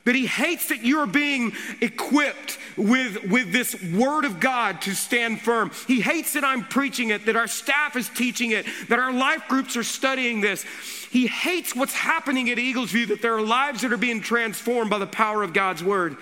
That 0.06 0.16
he 0.16 0.26
hates 0.26 0.68
that 0.68 0.84
you're 0.84 1.08
being 1.08 1.54
equipped 1.80 2.58
with, 2.76 3.24
with 3.30 3.54
this 3.54 3.82
word 3.94 4.26
of 4.26 4.42
God 4.42 4.82
to 4.82 4.94
stand 4.94 5.40
firm. 5.40 5.72
He 5.88 6.02
hates 6.02 6.34
that 6.34 6.44
I'm 6.44 6.66
preaching 6.66 7.12
it, 7.12 7.26
that 7.26 7.38
our 7.38 7.48
staff 7.48 7.96
is 7.96 8.10
teaching 8.10 8.52
it, 8.52 8.66
that 8.90 9.00
our 9.00 9.14
life 9.14 9.48
groups 9.48 9.78
are 9.78 9.84
studying 9.84 10.42
this. 10.42 10.66
He 11.10 11.28
hates 11.28 11.74
what's 11.74 11.94
happening 11.94 12.50
at 12.50 12.60
Eagles 12.60 12.92
View, 12.92 13.06
that 13.08 13.22
there 13.22 13.36
are 13.36 13.42
lives 13.42 13.82
that 13.82 13.94
are 13.94 13.98
being 13.98 14.20
transformed 14.20 14.90
by 14.90 14.98
the 14.98 15.08
power 15.08 15.42
of 15.42 15.54
God's 15.54 15.84
word. 15.84 16.18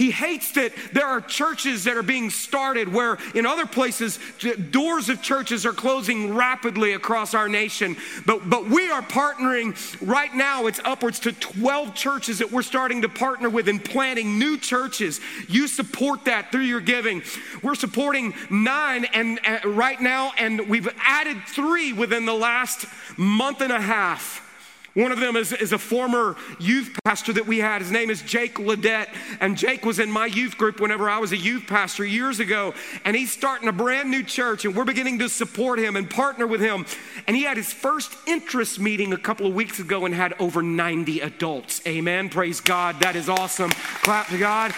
He 0.00 0.10
hates 0.10 0.52
that 0.52 0.72
there 0.94 1.06
are 1.06 1.20
churches 1.20 1.84
that 1.84 1.94
are 1.94 2.02
being 2.02 2.30
started 2.30 2.90
where 2.90 3.18
in 3.34 3.44
other 3.44 3.66
places 3.66 4.18
doors 4.70 5.10
of 5.10 5.20
churches 5.20 5.66
are 5.66 5.74
closing 5.74 6.34
rapidly 6.34 6.94
across 6.94 7.34
our 7.34 7.50
nation. 7.50 7.98
But, 8.24 8.48
but 8.48 8.66
we 8.66 8.90
are 8.90 9.02
partnering 9.02 9.76
right 10.00 10.34
now, 10.34 10.68
it's 10.68 10.80
upwards 10.86 11.20
to 11.20 11.32
12 11.32 11.94
churches 11.94 12.38
that 12.38 12.50
we're 12.50 12.62
starting 12.62 13.02
to 13.02 13.10
partner 13.10 13.50
with 13.50 13.68
in 13.68 13.78
planting 13.78 14.38
new 14.38 14.56
churches. 14.56 15.20
You 15.48 15.68
support 15.68 16.24
that 16.24 16.50
through 16.50 16.62
your 16.62 16.80
giving. 16.80 17.22
We're 17.62 17.74
supporting 17.74 18.32
nine 18.48 19.04
and 19.04 19.38
uh, 19.46 19.68
right 19.68 20.00
now, 20.00 20.32
and 20.38 20.66
we've 20.66 20.88
added 21.04 21.42
three 21.46 21.92
within 21.92 22.24
the 22.24 22.32
last 22.32 22.86
month 23.18 23.60
and 23.60 23.70
a 23.70 23.82
half. 23.82 24.49
One 24.94 25.12
of 25.12 25.20
them 25.20 25.36
is, 25.36 25.52
is, 25.52 25.72
a 25.72 25.78
former 25.78 26.36
youth 26.58 26.96
pastor 27.04 27.32
that 27.34 27.46
we 27.46 27.58
had. 27.58 27.80
His 27.80 27.92
name 27.92 28.10
is 28.10 28.22
Jake 28.22 28.56
Ledette. 28.56 29.08
And 29.40 29.56
Jake 29.56 29.84
was 29.84 30.00
in 30.00 30.10
my 30.10 30.26
youth 30.26 30.58
group 30.58 30.80
whenever 30.80 31.08
I 31.08 31.18
was 31.18 31.30
a 31.30 31.36
youth 31.36 31.66
pastor 31.68 32.04
years 32.04 32.40
ago. 32.40 32.74
And 33.04 33.14
he's 33.14 33.30
starting 33.30 33.68
a 33.68 33.72
brand 33.72 34.10
new 34.10 34.24
church, 34.24 34.64
and 34.64 34.74
we're 34.74 34.84
beginning 34.84 35.20
to 35.20 35.28
support 35.28 35.78
him 35.78 35.94
and 35.94 36.10
partner 36.10 36.46
with 36.46 36.60
him. 36.60 36.86
And 37.28 37.36
he 37.36 37.44
had 37.44 37.56
his 37.56 37.72
first 37.72 38.16
interest 38.26 38.80
meeting 38.80 39.12
a 39.12 39.18
couple 39.18 39.46
of 39.46 39.54
weeks 39.54 39.78
ago 39.78 40.06
and 40.06 40.14
had 40.14 40.34
over 40.40 40.60
90 40.62 41.20
adults. 41.20 41.80
Amen. 41.86 42.28
Praise 42.28 42.60
God. 42.60 42.98
That 43.00 43.14
is 43.14 43.28
awesome. 43.28 43.70
Clap 43.70 44.26
to 44.28 44.38
God. 44.38 44.74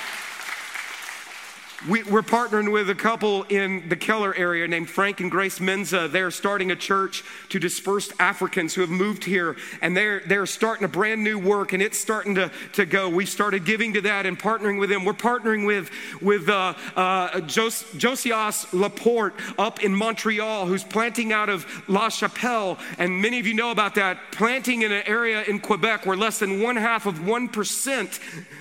We, 1.88 2.02
are 2.02 2.22
partnering 2.22 2.70
with 2.70 2.90
a 2.90 2.94
couple 2.94 3.42
in 3.42 3.88
the 3.88 3.96
Keller 3.96 4.32
area 4.36 4.68
named 4.68 4.88
Frank 4.88 5.18
and 5.18 5.28
Grace 5.28 5.58
Menza. 5.58 6.06
They're 6.06 6.30
starting 6.30 6.70
a 6.70 6.76
church 6.76 7.24
to 7.48 7.58
dispersed 7.58 8.12
Africans 8.20 8.72
who 8.72 8.82
have 8.82 8.90
moved 8.90 9.24
here, 9.24 9.56
and 9.80 9.96
they're, 9.96 10.20
they're 10.20 10.46
starting 10.46 10.84
a 10.84 10.88
brand 10.88 11.24
new 11.24 11.40
work, 11.40 11.72
and 11.72 11.82
it's 11.82 11.98
starting 11.98 12.36
to, 12.36 12.52
to 12.74 12.86
go. 12.86 13.08
We 13.08 13.26
started 13.26 13.64
giving 13.64 13.94
to 13.94 14.00
that 14.02 14.26
and 14.26 14.38
partnering 14.38 14.78
with 14.78 14.90
them. 14.90 15.04
We're 15.04 15.12
partnering 15.12 15.66
with, 15.66 15.90
with 16.20 16.48
uh, 16.48 16.74
uh, 16.94 17.40
Jos- 17.40 17.92
Josias 17.96 18.72
Laporte 18.72 19.34
up 19.58 19.82
in 19.82 19.92
Montreal, 19.92 20.66
who's 20.66 20.84
planting 20.84 21.32
out 21.32 21.48
of 21.48 21.66
La 21.88 22.10
Chapelle, 22.10 22.78
and 22.98 23.20
many 23.20 23.40
of 23.40 23.46
you 23.48 23.54
know 23.54 23.72
about 23.72 23.96
that, 23.96 24.18
planting 24.30 24.82
in 24.82 24.92
an 24.92 25.02
area 25.04 25.42
in 25.42 25.58
Quebec 25.58 26.06
where 26.06 26.16
less 26.16 26.38
than 26.38 26.62
one 26.62 26.76
half 26.76 27.06
of 27.06 27.16
1% 27.16 28.20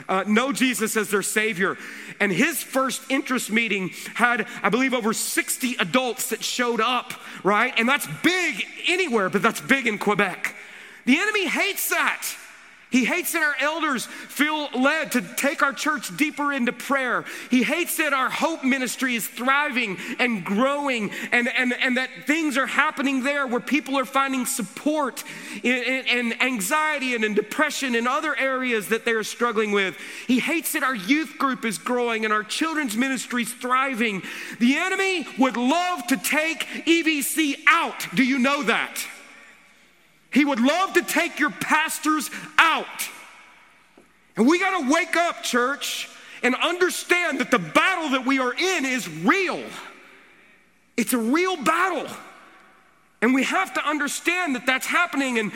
uh, 0.09 0.23
know 0.27 0.51
Jesus 0.51 0.97
as 0.97 1.09
their 1.09 1.21
Savior. 1.21 1.77
And 2.21 2.31
his 2.31 2.61
first 2.61 3.01
interest 3.09 3.51
meeting 3.51 3.89
had, 4.13 4.47
I 4.61 4.69
believe, 4.69 4.93
over 4.93 5.11
60 5.11 5.75
adults 5.79 6.29
that 6.29 6.43
showed 6.43 6.79
up, 6.79 7.13
right? 7.43 7.73
And 7.77 7.89
that's 7.89 8.07
big 8.21 8.63
anywhere, 8.87 9.29
but 9.29 9.41
that's 9.41 9.59
big 9.59 9.87
in 9.87 9.97
Quebec. 9.97 10.55
The 11.05 11.17
enemy 11.17 11.47
hates 11.47 11.89
that. 11.89 12.27
He 12.91 13.05
hates 13.05 13.31
that 13.31 13.41
our 13.41 13.55
elders 13.59 14.05
feel 14.05 14.67
led 14.75 15.13
to 15.13 15.21
take 15.21 15.63
our 15.63 15.71
church 15.71 16.15
deeper 16.17 16.51
into 16.51 16.73
prayer. 16.73 17.23
He 17.49 17.63
hates 17.63 17.95
that 17.97 18.11
our 18.11 18.29
hope 18.29 18.65
ministry 18.65 19.15
is 19.15 19.25
thriving 19.25 19.97
and 20.19 20.43
growing 20.43 21.11
and, 21.31 21.47
and, 21.47 21.73
and 21.73 21.95
that 21.95 22.09
things 22.27 22.57
are 22.57 22.67
happening 22.67 23.23
there 23.23 23.47
where 23.47 23.61
people 23.61 23.97
are 23.97 24.03
finding 24.03 24.45
support 24.45 25.23
and 25.63 26.41
anxiety 26.41 27.15
and 27.15 27.23
in 27.23 27.33
depression 27.33 27.95
and 27.95 28.09
other 28.09 28.35
areas 28.35 28.89
that 28.89 29.05
they're 29.05 29.23
struggling 29.23 29.71
with. 29.71 29.97
He 30.27 30.39
hates 30.39 30.73
that 30.73 30.83
our 30.83 30.95
youth 30.95 31.37
group 31.37 31.63
is 31.63 31.77
growing 31.77 32.25
and 32.25 32.33
our 32.33 32.43
children's 32.43 32.97
ministry 32.97 33.43
is 33.43 33.53
thriving. 33.53 34.21
The 34.59 34.75
enemy 34.75 35.25
would 35.37 35.55
love 35.55 36.07
to 36.07 36.17
take 36.17 36.65
EBC 36.85 37.59
out. 37.67 38.05
Do 38.13 38.23
you 38.25 38.37
know 38.37 38.63
that? 38.63 39.01
He 40.31 40.45
would 40.45 40.59
love 40.59 40.93
to 40.93 41.01
take 41.01 41.39
your 41.39 41.49
pastors 41.49 42.29
out. 42.57 43.09
And 44.37 44.47
we 44.47 44.59
got 44.59 44.79
to 44.79 44.91
wake 44.91 45.15
up, 45.17 45.43
church, 45.43 46.09
and 46.41 46.55
understand 46.55 47.39
that 47.39 47.51
the 47.51 47.59
battle 47.59 48.09
that 48.11 48.25
we 48.25 48.39
are 48.39 48.53
in 48.53 48.85
is 48.85 49.07
real. 49.09 49.61
It's 50.97 51.13
a 51.13 51.17
real 51.17 51.61
battle. 51.61 52.07
And 53.21 53.33
we 53.33 53.43
have 53.43 53.73
to 53.75 53.87
understand 53.87 54.55
that 54.55 54.65
that's 54.65 54.87
happening. 54.87 55.37
And 55.37 55.51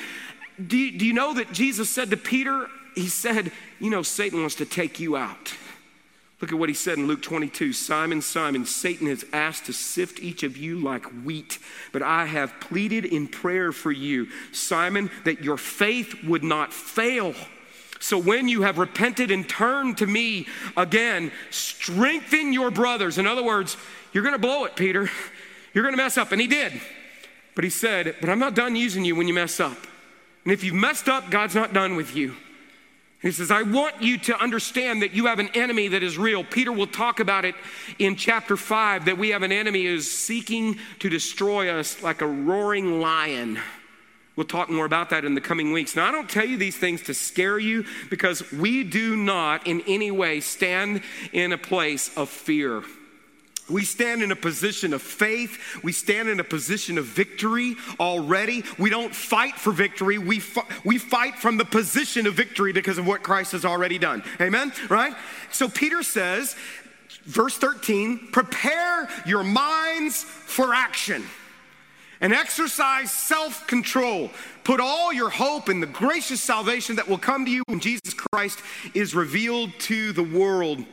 do 0.67 0.77
you, 0.77 0.97
do 0.97 1.05
you 1.05 1.13
know 1.13 1.33
that 1.33 1.51
Jesus 1.51 1.89
said 1.89 2.11
to 2.11 2.17
Peter, 2.17 2.67
He 2.95 3.07
said, 3.07 3.51
You 3.79 3.89
know, 3.89 4.03
Satan 4.03 4.41
wants 4.41 4.55
to 4.55 4.65
take 4.65 4.99
you 4.99 5.15
out. 5.15 5.53
Look 6.41 6.52
at 6.52 6.60
what 6.60 6.69
he 6.69 6.76
said 6.76 6.98
in 6.98 7.08
Luke 7.08 7.21
22 7.21 7.71
Simon, 7.71 8.21
Simon, 8.21 8.65
Satan 8.65 9.08
has 9.08 9.26
asked 9.32 9.65
to 9.67 9.74
sift 9.74 10.19
each 10.19 10.43
of 10.43 10.58
you 10.58 10.78
like 10.78 11.06
wheat, 11.24 11.60
but 11.91 12.02
I 12.02 12.26
have 12.26 12.60
pleaded 12.60 13.06
in 13.06 13.28
prayer 13.28 13.71
for 13.71 13.91
you, 13.91 14.28
Simon, 14.52 15.10
that 15.24 15.43
your 15.43 15.58
faith 15.58 16.24
would 16.24 16.43
not 16.43 16.74
fail. 16.74 17.34
So 18.00 18.17
when 18.17 18.48
you 18.50 18.63
have 18.63 18.78
repented 18.78 19.32
and 19.32 19.48
turned 19.48 19.98
to 20.00 20.08
me 20.08 20.48
again, 20.76 21.32
strengthen 21.50 22.52
your 22.52 22.69
brothers. 22.69 23.17
In 23.17 23.26
other 23.26 23.43
words, 23.43 23.78
you're 24.12 24.24
going 24.24 24.34
to 24.34 24.39
blow 24.39 24.65
it, 24.65 24.76
Peter. 24.76 25.10
You're 25.74 25.84
going 25.84 25.93
to 25.95 26.02
mess 26.02 26.17
up. 26.17 26.32
And 26.32 26.39
he 26.39 26.48
did. 26.48 26.74
But 27.56 27.63
he 27.63 27.69
said, 27.69 28.15
But 28.19 28.30
I'm 28.30 28.39
not 28.39 28.54
done 28.54 28.76
using 28.76 29.06
you 29.06 29.15
when 29.15 29.28
you 29.28 29.34
mess 29.34 29.60
up. 29.60 29.78
And 30.43 30.54
if 30.54 30.63
you've 30.63 30.76
messed 30.76 31.10
up, 31.10 31.32
God's 31.32 31.56
not 31.56 31.74
done 31.74 31.95
with 31.95 32.15
you. 32.15 32.36
He 33.25 33.31
says, 33.31 33.49
I 33.49 33.63
want 33.63 34.03
you 34.03 34.19
to 34.19 34.39
understand 34.39 35.01
that 35.01 35.15
you 35.15 35.25
have 35.25 35.39
an 35.39 35.49
enemy 35.55 35.88
that 35.88 36.03
is 36.03 36.15
real. 36.15 36.43
Peter 36.43 36.71
will 36.71 36.85
talk 36.85 37.19
about 37.19 37.43
it 37.43 37.55
in 37.97 38.15
chapter 38.15 38.55
5 38.55 39.05
that 39.05 39.17
we 39.17 39.29
have 39.29 39.41
an 39.41 39.51
enemy 39.51 39.85
who 39.85 39.95
is 39.95 40.11
seeking 40.11 40.77
to 40.99 41.09
destroy 41.09 41.71
us 41.71 42.03
like 42.03 42.21
a 42.21 42.27
roaring 42.27 43.01
lion. 43.01 43.57
We'll 44.35 44.45
talk 44.45 44.69
more 44.69 44.85
about 44.85 45.09
that 45.09 45.25
in 45.25 45.33
the 45.33 45.41
coming 45.41 45.71
weeks. 45.71 45.95
Now, 45.95 46.07
I 46.07 46.11
don't 46.11 46.29
tell 46.29 46.45
you 46.45 46.55
these 46.55 46.77
things 46.77 47.01
to 47.03 47.15
scare 47.15 47.57
you 47.57 47.85
because 48.11 48.51
we 48.51 48.83
do 48.83 49.15
not 49.15 49.65
in 49.65 49.81
any 49.88 50.11
way 50.11 50.39
stand 50.39 51.01
in 51.33 51.51
a 51.51 51.57
place 51.57 52.15
of 52.15 52.29
fear. 52.29 52.83
We 53.69 53.84
stand 53.84 54.21
in 54.21 54.32
a 54.32 54.36
position 54.36 54.93
of 54.93 55.01
faith. 55.01 55.58
We 55.84 55.91
stand 55.91 56.30
in 56.30 56.39
a 56.39 56.43
position 56.43 56.97
of 56.99 57.06
victory 57.06 57.75
already. 57.99 58.63
We 58.78 58.91
don't 58.91 59.13
fight 59.13 59.56
for 59.56 59.71
victory. 59.71 60.19
We, 60.19 60.41
we 60.84 60.99
fight 60.99 61.36
from 61.36 61.58
the 61.58 61.65
position 61.65 62.28
of 62.28 62.36
victory 62.36 62.73
because 62.73 62.99
of 62.99 63.08
what 63.08 63.23
Christ 63.23 63.54
has 63.54 63.65
already 63.65 63.97
done. 63.97 64.23
Amen? 64.39 64.71
Right? 64.88 65.15
So 65.51 65.67
Peter 65.67 66.04
says, 66.04 66.56
verse 67.23 67.58
13, 67.58 68.30
prepare 68.32 69.10
your 69.25 69.43
minds 69.43 70.23
for 70.23 70.75
action 70.75 71.23
and 72.21 72.34
exercise 72.34 73.12
self 73.12 73.65
control. 73.67 74.30
Put 74.63 74.80
all 74.80 75.12
your 75.12 75.30
hope 75.30 75.69
in 75.69 75.80
the 75.80 75.88
gracious 75.88 76.41
salvation 76.41 76.95
that 76.97 77.08
will 77.08 77.17
come 77.17 77.45
to 77.45 77.51
you 77.51 77.63
when 77.65 77.80
Jesus 77.80 78.13
Christ 78.13 78.60
is 78.93 79.15
revealed 79.15 79.71
to 79.80 80.12
the 80.12 80.23
world. 80.23 80.86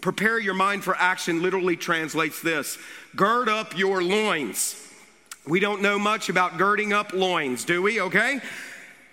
Prepare 0.00 0.38
your 0.38 0.54
mind 0.54 0.84
for 0.84 0.94
action 0.96 1.42
literally 1.42 1.76
translates 1.76 2.40
this 2.42 2.78
gird 3.16 3.48
up 3.48 3.76
your 3.76 4.02
loins. 4.02 4.76
We 5.46 5.60
don't 5.60 5.82
know 5.82 5.98
much 5.98 6.28
about 6.28 6.58
girding 6.58 6.92
up 6.92 7.12
loins, 7.12 7.64
do 7.64 7.82
we? 7.82 8.00
Okay? 8.00 8.40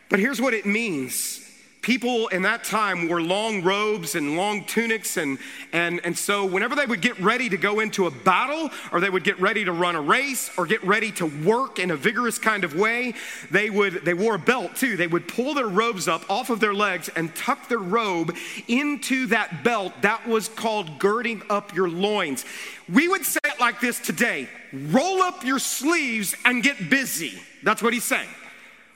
But 0.10 0.20
here's 0.20 0.42
what 0.42 0.54
it 0.54 0.66
means 0.66 1.47
people 1.88 2.28
in 2.28 2.42
that 2.42 2.66
time 2.66 3.08
wore 3.08 3.22
long 3.22 3.64
robes 3.64 4.16
and 4.16 4.36
long 4.36 4.62
tunics 4.66 5.16
and, 5.16 5.38
and, 5.72 6.02
and 6.04 6.18
so 6.18 6.46
whenever 6.46 6.76
they 6.76 6.86
would 6.86 7.00
get 7.00 7.18
ready 7.22 7.48
to 7.48 7.56
go 7.56 7.80
into 7.80 8.08
a 8.08 8.12
battle 8.12 8.70
or 8.92 9.00
they 9.00 9.10
would 9.10 9.24
get 9.24 9.40
ready 9.40 9.64
to 9.64 9.72
run 9.72 9.96
a 9.96 10.02
race 10.02 10.52
or 10.58 10.66
get 10.66 10.84
ready 10.84 11.14
to 11.14 11.26
work 11.46 11.80
in 11.80 11.92
a 11.92 11.96
vigorous 11.96 12.38
kind 12.38 12.66
of 12.66 12.76
way 12.76 13.14
they 13.52 13.70
would 13.70 14.04
they 14.04 14.14
wore 14.14 14.36
a 14.36 14.40
belt 14.40 14.76
too. 14.76 14.98
They 14.98 15.08
would 15.08 15.30
pull 15.30 15.54
their 15.54 15.70
robes 15.70 16.10
up 16.10 16.30
off 16.30 16.50
of 16.50 16.60
their 16.60 16.74
legs 16.74 17.10
and 17.16 17.34
tuck 17.34 17.70
their 17.70 17.78
robe 17.78 18.36
into 18.68 19.28
that 19.28 19.64
belt 19.64 19.94
that 20.02 20.28
was 20.28 20.50
called 20.50 21.00
girding 21.00 21.42
up 21.50 21.74
your 21.74 21.88
loins. 21.88 22.44
We 22.92 23.08
would 23.08 23.24
say 23.24 23.40
it 23.46 23.62
like 23.62 23.80
this 23.80 23.98
today. 23.98 24.50
Roll 24.74 25.22
up 25.22 25.46
your 25.46 25.60
sleeves 25.60 26.36
and 26.44 26.62
get 26.62 26.90
busy. 26.90 27.42
That's 27.64 27.82
what 27.82 27.94
he's 27.94 28.04
saying. 28.04 28.28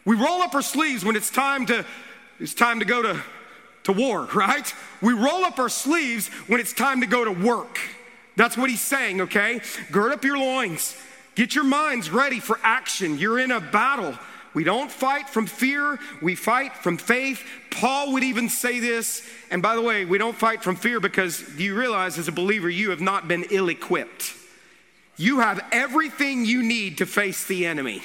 We 0.03 0.17
roll 0.17 0.41
up 0.41 0.53
our 0.55 0.61
sleeves 0.61 1.05
when 1.05 1.15
it's 1.15 1.29
time 1.29 1.65
to 1.67 1.85
it's 2.41 2.55
time 2.55 2.79
to 2.79 2.85
go 2.85 3.01
to, 3.03 3.21
to 3.83 3.93
war, 3.93 4.25
right? 4.35 4.73
We 5.01 5.13
roll 5.13 5.45
up 5.45 5.59
our 5.59 5.69
sleeves 5.69 6.27
when 6.47 6.59
it's 6.59 6.73
time 6.73 7.01
to 7.01 7.07
go 7.07 7.23
to 7.23 7.31
work. 7.31 7.79
That's 8.35 8.57
what 8.57 8.69
he's 8.69 8.81
saying, 8.81 9.21
okay? 9.21 9.61
Gird 9.91 10.11
up 10.11 10.23
your 10.23 10.37
loins, 10.37 10.97
get 11.35 11.53
your 11.53 11.63
minds 11.63 12.09
ready 12.09 12.39
for 12.39 12.59
action. 12.63 13.17
You're 13.17 13.39
in 13.39 13.51
a 13.51 13.59
battle. 13.59 14.17
We 14.53 14.63
don't 14.65 14.91
fight 14.91 15.29
from 15.29 15.45
fear, 15.45 15.97
we 16.21 16.35
fight 16.35 16.75
from 16.75 16.97
faith. 16.97 17.41
Paul 17.69 18.13
would 18.13 18.23
even 18.23 18.49
say 18.49 18.79
this. 18.79 19.25
And 19.49 19.61
by 19.61 19.75
the 19.75 19.81
way, 19.81 20.03
we 20.03 20.17
don't 20.17 20.35
fight 20.35 20.61
from 20.61 20.75
fear 20.75 20.99
because 20.99 21.41
do 21.41 21.63
you 21.63 21.77
realize 21.77 22.17
as 22.17 22.27
a 22.27 22.33
believer, 22.33 22.69
you 22.69 22.89
have 22.89 22.99
not 22.99 23.29
been 23.29 23.45
ill 23.49 23.69
equipped? 23.69 24.33
You 25.15 25.39
have 25.39 25.63
everything 25.71 26.43
you 26.43 26.63
need 26.63 26.97
to 26.97 27.05
face 27.05 27.45
the 27.45 27.65
enemy. 27.65 28.01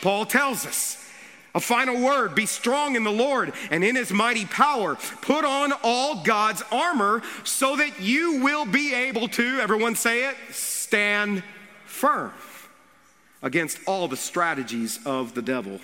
Paul 0.00 0.26
tells 0.26 0.64
us. 0.64 1.07
A 1.58 1.60
final 1.60 2.00
word 2.00 2.36
be 2.36 2.46
strong 2.46 2.94
in 2.94 3.02
the 3.02 3.10
Lord 3.10 3.52
and 3.72 3.82
in 3.82 3.96
his 3.96 4.12
mighty 4.12 4.44
power. 4.44 4.94
Put 4.94 5.44
on 5.44 5.72
all 5.82 6.22
God's 6.22 6.62
armor 6.70 7.20
so 7.42 7.74
that 7.74 8.00
you 8.00 8.40
will 8.44 8.64
be 8.64 8.94
able 8.94 9.26
to, 9.26 9.58
everyone 9.58 9.96
say 9.96 10.28
it, 10.28 10.36
stand 10.52 11.42
firm 11.84 12.30
against 13.42 13.80
all 13.88 14.06
the 14.06 14.16
strategies 14.16 15.00
of 15.04 15.34
the 15.34 15.42
devil. 15.42 15.80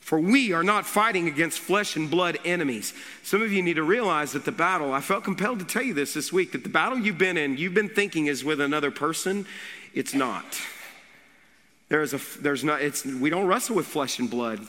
For 0.00 0.18
we 0.18 0.54
are 0.54 0.64
not 0.64 0.86
fighting 0.86 1.28
against 1.28 1.58
flesh 1.58 1.94
and 1.94 2.10
blood 2.10 2.38
enemies. 2.46 2.94
Some 3.22 3.42
of 3.42 3.52
you 3.52 3.62
need 3.62 3.74
to 3.74 3.82
realize 3.82 4.32
that 4.32 4.46
the 4.46 4.50
battle, 4.50 4.94
I 4.94 5.02
felt 5.02 5.24
compelled 5.24 5.58
to 5.58 5.66
tell 5.66 5.82
you 5.82 5.92
this 5.92 6.14
this 6.14 6.32
week, 6.32 6.52
that 6.52 6.62
the 6.62 6.70
battle 6.70 6.98
you've 6.98 7.18
been 7.18 7.36
in, 7.36 7.58
you've 7.58 7.74
been 7.74 7.90
thinking 7.90 8.28
is 8.28 8.42
with 8.42 8.62
another 8.62 8.90
person. 8.90 9.44
It's 9.92 10.14
not. 10.14 10.58
There 11.90 12.02
is 12.02 12.14
a, 12.14 12.20
there's 12.40 12.64
not, 12.64 12.80
it's, 12.80 13.04
we 13.04 13.28
don't 13.28 13.46
wrestle 13.46 13.76
with 13.76 13.86
flesh 13.86 14.18
and 14.18 14.30
blood. 14.30 14.60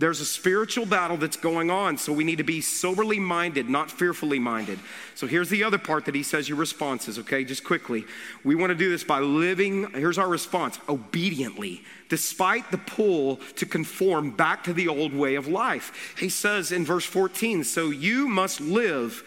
There's 0.00 0.20
a 0.20 0.24
spiritual 0.24 0.86
battle 0.86 1.16
that's 1.16 1.36
going 1.36 1.70
on, 1.70 1.98
so 1.98 2.12
we 2.12 2.24
need 2.24 2.38
to 2.38 2.44
be 2.44 2.60
soberly 2.60 3.20
minded, 3.20 3.70
not 3.70 3.92
fearfully 3.92 4.40
minded. 4.40 4.80
So 5.14 5.28
here's 5.28 5.48
the 5.48 5.62
other 5.62 5.78
part 5.78 6.04
that 6.06 6.16
he 6.16 6.24
says 6.24 6.48
your 6.48 6.58
responses, 6.58 7.16
okay, 7.20 7.44
just 7.44 7.62
quickly. 7.62 8.04
We 8.42 8.56
want 8.56 8.70
to 8.70 8.74
do 8.74 8.90
this 8.90 9.04
by 9.04 9.20
living, 9.20 9.88
here's 9.92 10.18
our 10.18 10.28
response 10.28 10.80
obediently, 10.88 11.84
despite 12.08 12.72
the 12.72 12.78
pull 12.78 13.36
to 13.54 13.66
conform 13.66 14.32
back 14.32 14.64
to 14.64 14.72
the 14.72 14.88
old 14.88 15.14
way 15.14 15.36
of 15.36 15.46
life. 15.46 16.16
He 16.18 16.28
says 16.28 16.72
in 16.72 16.84
verse 16.84 17.04
14, 17.04 17.62
so 17.62 17.90
you 17.90 18.26
must 18.26 18.60
live 18.60 19.22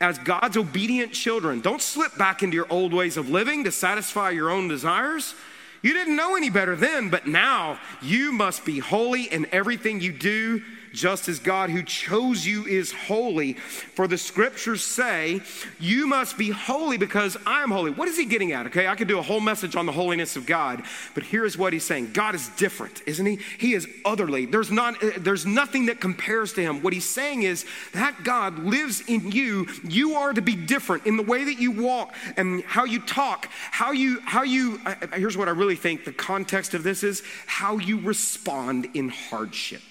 as 0.00 0.18
God's 0.18 0.56
obedient 0.56 1.12
children. 1.12 1.60
Don't 1.60 1.82
slip 1.82 2.16
back 2.16 2.44
into 2.44 2.54
your 2.54 2.66
old 2.70 2.94
ways 2.94 3.16
of 3.16 3.28
living 3.28 3.64
to 3.64 3.72
satisfy 3.72 4.30
your 4.30 4.50
own 4.50 4.68
desires. 4.68 5.34
You 5.82 5.92
didn't 5.92 6.16
know 6.16 6.36
any 6.36 6.48
better 6.48 6.76
then, 6.76 7.10
but 7.10 7.26
now 7.26 7.78
you 8.00 8.32
must 8.32 8.64
be 8.64 8.78
holy 8.78 9.24
in 9.24 9.46
everything 9.52 10.00
you 10.00 10.12
do 10.12 10.62
just 10.92 11.28
as 11.28 11.38
God 11.38 11.70
who 11.70 11.82
chose 11.82 12.46
you 12.46 12.66
is 12.66 12.92
holy. 12.92 13.54
For 13.54 14.06
the 14.06 14.18
scriptures 14.18 14.84
say, 14.84 15.40
You 15.80 16.06
must 16.06 16.38
be 16.38 16.50
holy 16.50 16.98
because 16.98 17.36
I 17.46 17.62
am 17.62 17.70
holy. 17.70 17.90
What 17.90 18.08
is 18.08 18.16
he 18.16 18.24
getting 18.24 18.52
at? 18.52 18.66
Okay, 18.66 18.86
I 18.86 18.94
could 18.94 19.08
do 19.08 19.18
a 19.18 19.22
whole 19.22 19.40
message 19.40 19.76
on 19.76 19.86
the 19.86 19.92
holiness 19.92 20.36
of 20.36 20.46
God, 20.46 20.82
but 21.14 21.24
here's 21.24 21.56
what 21.56 21.72
he's 21.72 21.84
saying 21.84 22.12
God 22.12 22.34
is 22.34 22.48
different, 22.50 23.02
isn't 23.06 23.26
he? 23.26 23.38
He 23.58 23.74
is 23.74 23.88
otherly. 24.04 24.46
There's, 24.46 24.70
not, 24.70 25.02
eh, 25.02 25.12
there's 25.18 25.46
nothing 25.46 25.86
that 25.86 26.00
compares 26.00 26.52
to 26.54 26.62
him. 26.62 26.82
What 26.82 26.92
he's 26.92 27.08
saying 27.08 27.42
is 27.42 27.64
that 27.92 28.24
God 28.24 28.58
lives 28.60 29.02
in 29.08 29.30
you. 29.32 29.66
You 29.84 30.14
are 30.14 30.32
to 30.32 30.42
be 30.42 30.54
different 30.54 31.06
in 31.06 31.16
the 31.16 31.22
way 31.22 31.44
that 31.44 31.58
you 31.58 31.70
walk 31.70 32.14
and 32.36 32.62
how 32.64 32.84
you 32.84 33.00
talk, 33.00 33.48
how 33.70 33.92
you, 33.92 34.20
how 34.20 34.42
you, 34.42 34.80
here's 35.14 35.36
what 35.36 35.48
I 35.48 35.52
really 35.52 35.76
think 35.76 36.04
the 36.04 36.12
context 36.12 36.74
of 36.74 36.82
this 36.82 37.02
is 37.02 37.22
how 37.46 37.78
you 37.78 38.00
respond 38.00 38.88
in 38.94 39.08
hardship. 39.08 39.82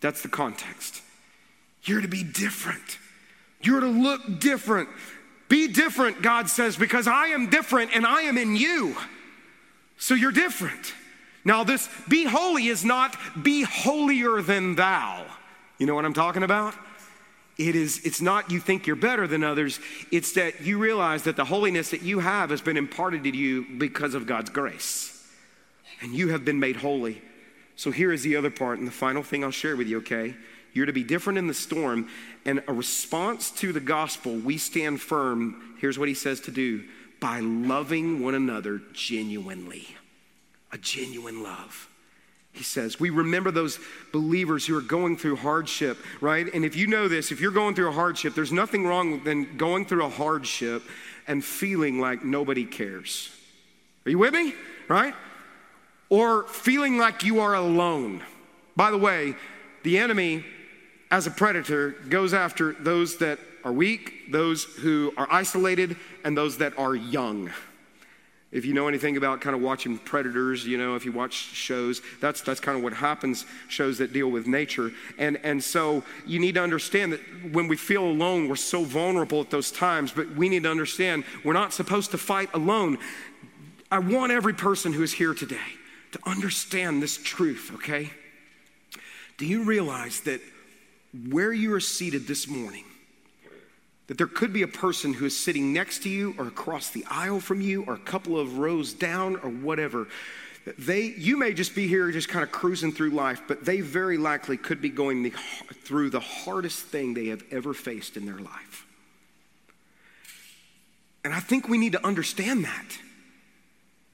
That's 0.00 0.22
the 0.22 0.28
context. 0.28 1.02
You're 1.84 2.00
to 2.00 2.08
be 2.08 2.22
different. 2.22 2.98
You're 3.62 3.80
to 3.80 3.86
look 3.86 4.40
different. 4.40 4.88
Be 5.48 5.68
different, 5.68 6.22
God 6.22 6.48
says, 6.48 6.76
because 6.76 7.06
I 7.06 7.28
am 7.28 7.50
different 7.50 7.90
and 7.94 8.06
I 8.06 8.22
am 8.22 8.38
in 8.38 8.56
you. 8.56 8.96
So 9.98 10.14
you're 10.14 10.32
different. 10.32 10.94
Now, 11.44 11.64
this 11.64 11.88
be 12.08 12.24
holy 12.24 12.68
is 12.68 12.84
not 12.84 13.16
be 13.42 13.62
holier 13.62 14.42
than 14.42 14.74
thou. 14.76 15.26
You 15.78 15.86
know 15.86 15.94
what 15.94 16.04
I'm 16.04 16.14
talking 16.14 16.42
about? 16.42 16.74
It 17.58 17.74
is, 17.74 18.00
it's 18.04 18.22
not 18.22 18.50
you 18.50 18.60
think 18.60 18.86
you're 18.86 18.96
better 18.96 19.26
than 19.26 19.44
others, 19.44 19.80
it's 20.10 20.32
that 20.32 20.62
you 20.62 20.78
realize 20.78 21.24
that 21.24 21.36
the 21.36 21.44
holiness 21.44 21.90
that 21.90 22.02
you 22.02 22.20
have 22.20 22.50
has 22.50 22.62
been 22.62 22.76
imparted 22.76 23.24
to 23.24 23.36
you 23.36 23.66
because 23.76 24.14
of 24.14 24.26
God's 24.26 24.50
grace. 24.50 25.28
And 26.00 26.14
you 26.14 26.28
have 26.28 26.44
been 26.44 26.60
made 26.60 26.76
holy. 26.76 27.20
So 27.80 27.90
here 27.90 28.12
is 28.12 28.22
the 28.22 28.36
other 28.36 28.50
part, 28.50 28.78
and 28.78 28.86
the 28.86 28.92
final 28.92 29.22
thing 29.22 29.42
I'll 29.42 29.50
share 29.50 29.74
with 29.74 29.88
you, 29.88 30.00
okay? 30.00 30.34
You're 30.74 30.84
to 30.84 30.92
be 30.92 31.02
different 31.02 31.38
in 31.38 31.46
the 31.46 31.54
storm, 31.54 32.10
and 32.44 32.62
a 32.68 32.74
response 32.74 33.50
to 33.52 33.72
the 33.72 33.80
gospel, 33.80 34.34
we 34.36 34.58
stand 34.58 35.00
firm. 35.00 35.76
Here's 35.80 35.98
what 35.98 36.06
he 36.06 36.12
says 36.12 36.40
to 36.40 36.50
do 36.50 36.84
by 37.20 37.40
loving 37.40 38.22
one 38.22 38.34
another 38.34 38.82
genuinely. 38.92 39.96
A 40.72 40.76
genuine 40.76 41.42
love. 41.42 41.88
He 42.52 42.64
says, 42.64 43.00
we 43.00 43.08
remember 43.08 43.50
those 43.50 43.78
believers 44.12 44.66
who 44.66 44.76
are 44.76 44.82
going 44.82 45.16
through 45.16 45.36
hardship, 45.36 45.96
right? 46.20 46.52
And 46.52 46.66
if 46.66 46.76
you 46.76 46.86
know 46.86 47.08
this, 47.08 47.32
if 47.32 47.40
you're 47.40 47.50
going 47.50 47.74
through 47.74 47.88
a 47.88 47.92
hardship, 47.92 48.34
there's 48.34 48.52
nothing 48.52 48.86
wrong 48.86 49.24
than 49.24 49.56
going 49.56 49.86
through 49.86 50.04
a 50.04 50.10
hardship 50.10 50.82
and 51.26 51.42
feeling 51.42 51.98
like 51.98 52.26
nobody 52.26 52.66
cares. 52.66 53.34
Are 54.04 54.10
you 54.10 54.18
with 54.18 54.34
me? 54.34 54.52
Right? 54.86 55.14
Or 56.10 56.42
feeling 56.44 56.98
like 56.98 57.22
you 57.22 57.40
are 57.40 57.54
alone. 57.54 58.22
By 58.76 58.90
the 58.90 58.98
way, 58.98 59.34
the 59.84 59.98
enemy, 59.98 60.44
as 61.10 61.26
a 61.26 61.30
predator, 61.30 61.90
goes 62.08 62.34
after 62.34 62.72
those 62.72 63.18
that 63.18 63.38
are 63.64 63.72
weak, 63.72 64.30
those 64.30 64.64
who 64.64 65.12
are 65.16 65.28
isolated, 65.30 65.96
and 66.24 66.36
those 66.36 66.58
that 66.58 66.76
are 66.78 66.94
young. 66.94 67.50
If 68.52 68.64
you 68.64 68.74
know 68.74 68.88
anything 68.88 69.16
about 69.16 69.40
kind 69.40 69.54
of 69.54 69.62
watching 69.62 69.96
predators, 69.98 70.66
you 70.66 70.76
know, 70.76 70.96
if 70.96 71.04
you 71.04 71.12
watch 71.12 71.34
shows, 71.34 72.02
that's, 72.20 72.40
that's 72.40 72.58
kind 72.58 72.76
of 72.76 72.82
what 72.82 72.92
happens, 72.92 73.46
shows 73.68 73.98
that 73.98 74.12
deal 74.12 74.28
with 74.28 74.48
nature. 74.48 74.90
And, 75.18 75.38
and 75.44 75.62
so 75.62 76.02
you 76.26 76.40
need 76.40 76.56
to 76.56 76.62
understand 76.62 77.12
that 77.12 77.20
when 77.52 77.68
we 77.68 77.76
feel 77.76 78.04
alone, 78.04 78.48
we're 78.48 78.56
so 78.56 78.82
vulnerable 78.82 79.40
at 79.40 79.50
those 79.50 79.70
times, 79.70 80.10
but 80.10 80.34
we 80.34 80.48
need 80.48 80.64
to 80.64 80.70
understand 80.70 81.22
we're 81.44 81.52
not 81.52 81.72
supposed 81.72 82.10
to 82.10 82.18
fight 82.18 82.50
alone. 82.52 82.98
I 83.92 84.00
want 84.00 84.32
every 84.32 84.54
person 84.54 84.92
who 84.92 85.04
is 85.04 85.12
here 85.12 85.32
today 85.34 85.58
to 86.12 86.18
understand 86.24 87.02
this 87.02 87.16
truth, 87.16 87.70
okay? 87.74 88.10
Do 89.38 89.46
you 89.46 89.64
realize 89.64 90.20
that 90.20 90.40
where 91.28 91.52
you 91.52 91.72
are 91.74 91.80
seated 91.80 92.26
this 92.26 92.46
morning, 92.46 92.84
that 94.06 94.18
there 94.18 94.26
could 94.26 94.52
be 94.52 94.62
a 94.62 94.68
person 94.68 95.14
who 95.14 95.24
is 95.24 95.38
sitting 95.38 95.72
next 95.72 96.02
to 96.02 96.08
you 96.08 96.34
or 96.36 96.48
across 96.48 96.90
the 96.90 97.04
aisle 97.10 97.40
from 97.40 97.60
you 97.60 97.84
or 97.84 97.94
a 97.94 97.98
couple 97.98 98.38
of 98.38 98.58
rows 98.58 98.92
down 98.92 99.36
or 99.36 99.50
whatever. 99.50 100.08
They, 100.78 101.02
you 101.16 101.38
may 101.38 101.54
just 101.54 101.74
be 101.74 101.88
here 101.88 102.10
just 102.10 102.28
kind 102.28 102.42
of 102.42 102.52
cruising 102.52 102.92
through 102.92 103.10
life, 103.10 103.42
but 103.48 103.64
they 103.64 103.80
very 103.80 104.18
likely 104.18 104.56
could 104.56 104.82
be 104.82 104.90
going 104.90 105.22
the, 105.22 105.32
through 105.84 106.10
the 106.10 106.20
hardest 106.20 106.80
thing 106.86 107.14
they 107.14 107.26
have 107.26 107.42
ever 107.50 107.72
faced 107.72 108.16
in 108.16 108.26
their 108.26 108.38
life. 108.38 108.86
And 111.24 111.34
I 111.34 111.40
think 111.40 111.68
we 111.68 111.78
need 111.78 111.92
to 111.92 112.06
understand 112.06 112.64
that. 112.64 112.98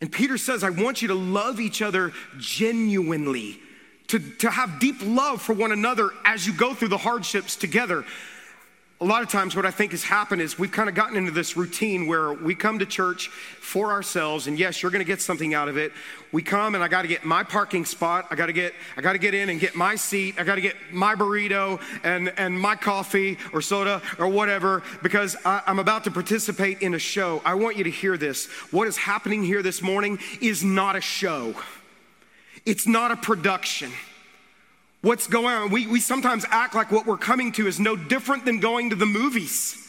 And 0.00 0.12
Peter 0.12 0.36
says, 0.36 0.62
I 0.62 0.70
want 0.70 1.02
you 1.02 1.08
to 1.08 1.14
love 1.14 1.60
each 1.60 1.80
other 1.80 2.12
genuinely, 2.38 3.58
to, 4.08 4.18
to 4.18 4.50
have 4.50 4.78
deep 4.78 4.96
love 5.02 5.40
for 5.40 5.54
one 5.54 5.72
another 5.72 6.10
as 6.24 6.46
you 6.46 6.52
go 6.52 6.74
through 6.74 6.88
the 6.88 6.98
hardships 6.98 7.56
together 7.56 8.04
a 8.98 9.04
lot 9.04 9.22
of 9.22 9.28
times 9.28 9.54
what 9.54 9.66
I 9.66 9.70
think 9.70 9.90
has 9.90 10.02
happened 10.02 10.40
is 10.40 10.58
we've 10.58 10.72
kind 10.72 10.88
of 10.88 10.94
gotten 10.94 11.18
into 11.18 11.30
this 11.30 11.54
routine 11.54 12.06
where 12.06 12.32
we 12.32 12.54
come 12.54 12.78
to 12.78 12.86
church 12.86 13.28
for 13.28 13.92
ourselves 13.92 14.46
and 14.46 14.58
yes, 14.58 14.82
you're 14.82 14.90
going 14.90 15.04
to 15.04 15.06
get 15.06 15.20
something 15.20 15.52
out 15.52 15.68
of 15.68 15.76
it. 15.76 15.92
We 16.32 16.42
come 16.42 16.74
and 16.74 16.82
I 16.82 16.88
got 16.88 17.02
to 17.02 17.08
get 17.08 17.22
my 17.22 17.42
parking 17.42 17.84
spot. 17.84 18.26
I 18.30 18.36
got 18.36 18.46
to 18.46 18.54
get 18.54 18.72
I 18.96 19.02
got 19.02 19.12
to 19.12 19.18
get 19.18 19.34
in 19.34 19.50
and 19.50 19.60
get 19.60 19.74
my 19.74 19.96
seat. 19.96 20.36
I 20.38 20.44
got 20.44 20.54
to 20.54 20.62
get 20.62 20.76
my 20.90 21.14
burrito 21.14 21.78
and 22.04 22.32
and 22.38 22.58
my 22.58 22.74
coffee 22.74 23.36
or 23.52 23.60
soda 23.60 24.00
or 24.18 24.28
whatever 24.28 24.82
because 25.02 25.36
I, 25.44 25.60
I'm 25.66 25.78
about 25.78 26.04
to 26.04 26.10
participate 26.10 26.80
in 26.80 26.94
a 26.94 26.98
show. 26.98 27.42
I 27.44 27.52
want 27.52 27.76
you 27.76 27.84
to 27.84 27.90
hear 27.90 28.16
this. 28.16 28.46
What 28.72 28.88
is 28.88 28.96
happening 28.96 29.44
here 29.44 29.62
this 29.62 29.82
morning 29.82 30.18
is 30.40 30.64
not 30.64 30.96
a 30.96 31.02
show. 31.02 31.54
It's 32.64 32.86
not 32.86 33.10
a 33.10 33.16
production 33.16 33.92
what's 35.06 35.28
going 35.28 35.54
on. 35.54 35.70
We, 35.70 35.86
we 35.86 36.00
sometimes 36.00 36.44
act 36.50 36.74
like 36.74 36.90
what 36.90 37.06
we're 37.06 37.16
coming 37.16 37.52
to 37.52 37.68
is 37.68 37.78
no 37.78 37.94
different 37.94 38.44
than 38.44 38.58
going 38.58 38.90
to 38.90 38.96
the 38.96 39.06
movies. 39.06 39.82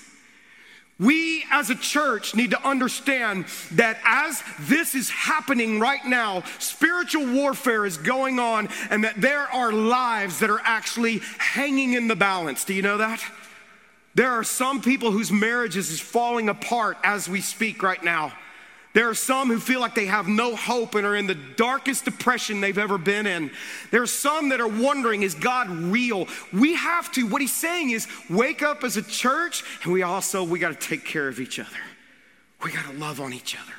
We 0.99 1.43
as 1.51 1.71
a 1.71 1.75
church 1.75 2.35
need 2.35 2.51
to 2.51 2.67
understand 2.67 3.45
that 3.73 3.97
as 4.03 4.43
this 4.59 4.93
is 4.93 5.09
happening 5.09 5.79
right 5.79 6.05
now, 6.05 6.43
spiritual 6.59 7.25
warfare 7.33 7.85
is 7.85 7.97
going 7.97 8.39
on, 8.39 8.69
and 8.89 9.03
that 9.03 9.19
there 9.19 9.51
are 9.51 9.71
lives 9.71 10.39
that 10.39 10.49
are 10.49 10.61
actually 10.63 11.21
hanging 11.37 11.93
in 11.93 12.07
the 12.07 12.15
balance. 12.15 12.63
Do 12.63 12.73
you 12.73 12.81
know 12.81 12.97
that? 12.97 13.23
There 14.15 14.31
are 14.31 14.43
some 14.43 14.81
people 14.81 15.11
whose 15.11 15.31
marriages 15.31 15.91
is 15.91 15.99
falling 15.99 16.49
apart 16.49 16.97
as 17.03 17.29
we 17.29 17.41
speak 17.41 17.83
right 17.83 18.03
now. 18.03 18.33
There 18.97 19.07
are 19.07 19.13
some 19.13 19.49
who 19.49 19.59
feel 19.59 19.79
like 19.79 19.93
they 19.93 20.07
have 20.07 20.27
no 20.27 20.55
hope 20.55 20.95
and 20.95 21.05
are 21.05 21.15
in 21.15 21.27
the 21.27 21.35
darkest 21.35 22.05
depression 22.05 22.61
they've 22.61 22.79
ever 22.79 22.97
been 22.97 23.27
in. 23.27 23.51
There 23.91 24.01
are 24.01 24.07
some 24.07 24.49
that 24.49 24.59
are 24.59 24.67
wondering, 24.67 25.21
is 25.21 25.35
God 25.35 25.69
real? 25.69 26.27
We 26.51 26.73
have 26.73 27.11
to, 27.11 27.27
what 27.27 27.39
he's 27.39 27.53
saying 27.53 27.91
is, 27.91 28.07
wake 28.27 28.63
up 28.63 28.83
as 28.83 28.97
a 28.97 29.03
church 29.03 29.63
and 29.83 29.93
we 29.93 30.01
also, 30.01 30.43
we 30.43 30.57
got 30.57 30.69
to 30.69 30.87
take 30.87 31.05
care 31.05 31.27
of 31.27 31.39
each 31.39 31.59
other. 31.59 31.77
We 32.63 32.71
got 32.71 32.91
to 32.91 32.97
love 32.97 33.21
on 33.21 33.33
each 33.33 33.55
other 33.55 33.73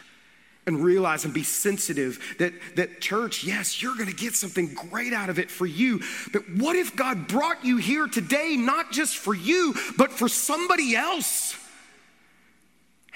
and 0.69 0.85
realize 0.85 1.25
and 1.25 1.35
be 1.35 1.43
sensitive 1.43 2.37
that, 2.39 2.53
that 2.77 3.01
church, 3.01 3.43
yes, 3.43 3.83
you're 3.83 3.97
going 3.97 4.09
to 4.09 4.15
get 4.15 4.35
something 4.35 4.73
great 4.73 5.13
out 5.13 5.31
of 5.31 5.41
it 5.41 5.51
for 5.51 5.67
you. 5.67 6.01
But 6.33 6.49
what 6.49 6.77
if 6.77 6.95
God 6.95 7.27
brought 7.27 7.65
you 7.65 7.79
here 7.79 8.07
today, 8.07 8.55
not 8.57 8.93
just 8.93 9.17
for 9.17 9.35
you, 9.35 9.75
but 9.97 10.13
for 10.13 10.29
somebody 10.29 10.95
else? 10.95 11.57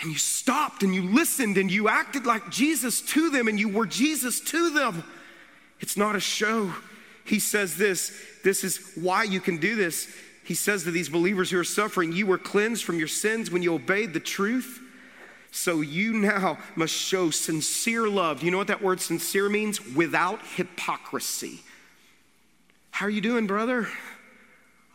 And 0.03 0.11
you 0.11 0.19
stopped 0.19 0.83
and 0.83 0.95
you 0.95 1.03
listened 1.03 1.57
and 1.57 1.71
you 1.71 1.89
acted 1.89 2.27
like 2.27 2.51
Jesus 2.51 3.01
to 3.03 3.31
them 3.31 3.47
and 3.49 3.59
you 3.59 3.69
were 3.69 3.87
Jesus 3.87 4.41
to 4.41 4.71
them. 4.71 5.05
It's 5.81 5.97
not 5.97 6.17
a 6.17 6.21
show. 6.21 6.75
He 7.25 7.39
says 7.39 7.77
this 7.77 8.13
this 8.43 8.65
is 8.65 8.93
why 8.97 9.23
you 9.23 9.41
can 9.41 9.59
do 9.59 9.77
this. 9.77 10.09
He 10.45 10.55
says 10.55 10.83
to 10.85 10.91
these 10.91 11.09
believers 11.09 11.51
who 11.51 11.59
are 11.59 11.65
suffering, 11.65 12.13
You 12.13 12.27
were 12.27 12.39
cleansed 12.39 12.85
from 12.85 12.99
your 12.99 13.09
sins 13.09 13.51
when 13.51 13.63
you 13.63 13.75
obeyed 13.75 14.13
the 14.13 14.21
truth. 14.21 14.81
So 15.53 15.83
you 15.83 16.15
now 16.15 16.59
must 16.75 16.95
show 16.95 17.31
sincere 17.31 18.09
love. 18.09 18.41
Do 18.41 18.47
you 18.47 18.53
know 18.53 18.59
what 18.59 18.69
that 18.69 18.83
word 18.83 19.01
sincere 19.01 19.49
means? 19.49 19.87
Without 19.95 20.41
hypocrisy. 20.57 21.61
How 22.91 23.07
are 23.07 23.11
you 23.11 23.21
doing, 23.21 23.47
brother? 23.47 23.89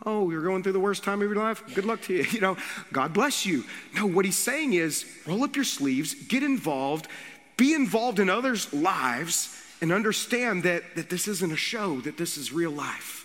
Oh, 0.06 0.30
you're 0.30 0.42
going 0.42 0.62
through 0.62 0.72
the 0.72 0.80
worst 0.80 1.02
time 1.02 1.20
of 1.22 1.28
your 1.28 1.36
life? 1.36 1.62
Good 1.74 1.84
luck 1.84 2.02
to 2.02 2.14
you. 2.14 2.24
You 2.32 2.40
know, 2.40 2.56
God 2.92 3.12
bless 3.12 3.44
you. 3.44 3.64
No, 3.94 4.06
what 4.06 4.24
he's 4.24 4.38
saying 4.38 4.74
is 4.74 5.04
roll 5.26 5.42
up 5.42 5.56
your 5.56 5.64
sleeves, 5.64 6.14
get 6.14 6.42
involved, 6.42 7.08
be 7.56 7.74
involved 7.74 8.20
in 8.20 8.30
others' 8.30 8.72
lives, 8.72 9.60
and 9.80 9.92
understand 9.92 10.62
that, 10.62 10.82
that 10.94 11.10
this 11.10 11.26
isn't 11.26 11.52
a 11.52 11.56
show, 11.56 12.00
that 12.02 12.16
this 12.16 12.36
is 12.36 12.52
real 12.52 12.70
life. 12.70 13.24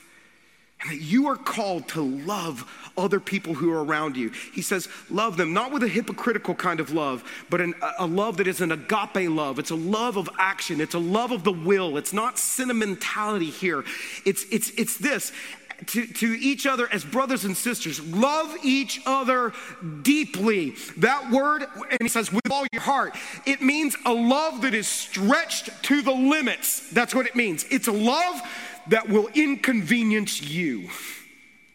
And 0.82 0.92
that 0.92 1.04
you 1.04 1.28
are 1.28 1.36
called 1.36 1.88
to 1.90 2.02
love 2.02 2.70
other 2.98 3.20
people 3.20 3.54
who 3.54 3.72
are 3.72 3.84
around 3.84 4.18
you. 4.18 4.32
He 4.54 4.62
says, 4.62 4.90
love 5.10 5.38
them, 5.38 5.54
not 5.54 5.72
with 5.72 5.84
a 5.84 5.88
hypocritical 5.88 6.56
kind 6.56 6.80
of 6.80 6.92
love, 6.92 7.24
but 7.50 7.62
an, 7.62 7.74
a 7.98 8.06
love 8.06 8.38
that 8.38 8.48
is 8.48 8.62
an 8.62 8.72
agape 8.72 9.30
love. 9.30 9.60
It's 9.60 9.72
a 9.72 9.76
love 9.76 10.18
of 10.18 10.30
action, 10.38 10.82
it's 10.82 10.94
a 10.94 11.00
love 11.00 11.32
of 11.32 11.44
the 11.44 11.54
will. 11.54 11.98
It's 11.98 12.14
not 12.14 12.38
sentimentality 12.38 13.50
here. 13.50 13.84
It's, 14.26 14.46
it's, 14.52 14.72
it's 14.72 14.98
this 14.98 15.32
to, 15.88 16.06
to 16.06 16.28
each 16.28 16.66
other 16.66 16.88
as 16.92 17.04
brothers 17.04 17.46
and 17.46 17.56
sisters. 17.56 18.00
Love 18.06 18.56
each 18.64 19.02
other 19.06 19.54
deeply. 20.02 20.76
That 20.98 21.32
word, 21.32 21.66
and 21.90 22.00
he 22.02 22.08
says, 22.08 22.32
with 22.32 22.52
all 22.52 22.66
your 22.72 22.82
heart, 22.82 23.16
it 23.46 23.62
means 23.62 23.96
a 24.06 24.14
love 24.14 24.62
that 24.62 24.74
is 24.74 24.88
stretched 24.88 25.70
to 25.84 26.02
the 26.02 26.12
limits. 26.12 26.90
That's 26.92 27.14
what 27.14 27.26
it 27.26 27.36
means. 27.36 27.66
It's 27.70 27.88
a 27.88 27.92
love 27.92 28.42
that 28.88 29.10
will 29.10 29.28
inconvenience 29.34 30.42
you 30.42 30.90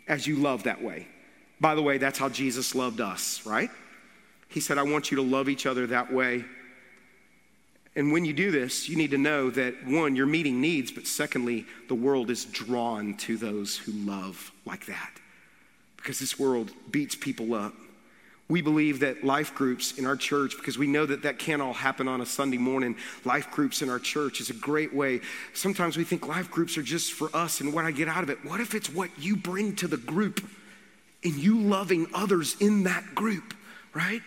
as 0.07 0.27
you 0.27 0.37
love 0.37 0.65
that 0.65 0.83
way. 0.83 1.07
By 1.61 1.75
the 1.75 1.83
way, 1.83 1.99
that's 1.99 2.19
how 2.19 2.29
Jesus 2.29 2.75
loved 2.75 3.01
us, 3.01 3.45
right? 3.45 3.71
He 4.49 4.61
said, 4.61 4.79
I 4.79 4.83
want 4.83 5.11
you 5.11 5.17
to 5.17 5.23
love 5.23 5.49
each 5.49 5.67
other 5.67 5.87
that 5.89 6.13
way 6.13 6.45
and 7.99 8.13
when 8.13 8.25
you 8.25 8.33
do 8.33 8.53
this, 8.53 8.89
you 8.89 8.95
need 8.97 9.11
to 9.11 9.19
know 9.19 9.51
that 9.51 9.85
one, 9.85 10.15
you're 10.15 10.25
meeting 10.25 10.61
needs, 10.61 10.93
but 10.93 11.05
secondly, 11.05 11.67
the 11.89 11.97
world 11.97 12.31
is 12.31 12.45
drawn 12.45 13.15
to 13.17 13.37
those 13.37 13.77
who 13.77 13.91
love 13.91 14.53
like 14.65 14.87
that. 14.87 15.11
Because 15.97 16.21
this 16.21 16.39
world 16.39 16.71
beats 16.93 17.17
people 17.17 17.55
up. 17.55 17.75
We 18.49 18.63
believe 18.63 19.01
that 19.01 19.25
life 19.25 19.53
groups 19.53 19.99
in 19.99 20.07
our 20.07 20.15
church, 20.15 20.57
because 20.57 20.79
we 20.79 20.87
know 20.87 21.07
that 21.07 21.25
that 21.25 21.41
can't 21.41 21.61
all 21.61 21.73
happen 21.73 22.07
on 22.07 22.21
a 22.21 22.27
Sunday 22.27 22.57
morning, 22.57 22.95
life 23.25 23.51
groups 23.51 23.83
in 23.83 23.91
our 23.91 23.99
church 23.99 24.41
is 24.41 24.49
a 24.49 24.55
great 24.55 24.95
way. 24.95 25.21
Sometimes 25.53 25.97
we 25.97 26.05
think 26.05 26.29
life 26.29 26.53
groups 26.53 26.79
are 26.79 26.85
just 26.85 27.15
for 27.15 27.35
us 27.35 27.61
and 27.61 27.75
what 27.75 27.85
I 27.85 27.91
get 27.91 28.07
out 28.07 28.23
of 28.23 28.31
it. 28.31 28.39
What 28.45 28.61
if 28.61 28.77
it's 28.77 28.89
what 28.89 29.11
you 29.19 29.35
bring 29.35 29.75
to 29.75 29.89
the 29.89 29.97
group 29.97 30.49
and 31.25 31.35
you 31.35 31.59
loving 31.63 32.07
others 32.15 32.55
in 32.61 32.85
that 32.85 33.17
group, 33.17 33.55
right? 33.93 34.23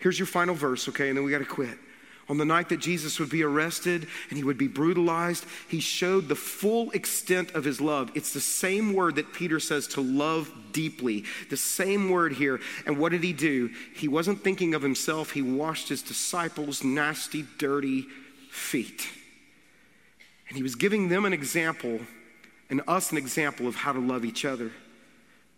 Here's 0.00 0.18
your 0.18 0.26
final 0.26 0.56
verse, 0.56 0.88
okay, 0.88 1.10
and 1.10 1.16
then 1.16 1.24
we 1.24 1.30
got 1.30 1.38
to 1.38 1.44
quit. 1.44 1.78
On 2.28 2.38
the 2.38 2.44
night 2.44 2.70
that 2.70 2.80
Jesus 2.80 3.20
would 3.20 3.28
be 3.28 3.42
arrested 3.42 4.06
and 4.30 4.38
he 4.38 4.44
would 4.44 4.56
be 4.56 4.68
brutalized, 4.68 5.44
he 5.68 5.80
showed 5.80 6.28
the 6.28 6.34
full 6.34 6.90
extent 6.92 7.50
of 7.52 7.64
his 7.64 7.80
love. 7.80 8.10
It's 8.14 8.32
the 8.32 8.40
same 8.40 8.94
word 8.94 9.16
that 9.16 9.34
Peter 9.34 9.60
says 9.60 9.86
to 9.88 10.00
love 10.00 10.50
deeply, 10.72 11.24
the 11.50 11.56
same 11.56 12.08
word 12.08 12.32
here. 12.32 12.60
And 12.86 12.98
what 12.98 13.12
did 13.12 13.22
he 13.22 13.34
do? 13.34 13.70
He 13.94 14.08
wasn't 14.08 14.42
thinking 14.42 14.74
of 14.74 14.82
himself, 14.82 15.32
he 15.32 15.42
washed 15.42 15.88
his 15.88 16.02
disciples' 16.02 16.82
nasty, 16.82 17.44
dirty 17.58 18.06
feet. 18.50 19.06
And 20.48 20.56
he 20.56 20.62
was 20.62 20.76
giving 20.76 21.08
them 21.08 21.24
an 21.24 21.32
example 21.32 22.00
and 22.70 22.80
us 22.88 23.12
an 23.12 23.18
example 23.18 23.66
of 23.66 23.74
how 23.74 23.92
to 23.92 24.00
love 24.00 24.24
each 24.24 24.44
other. 24.44 24.70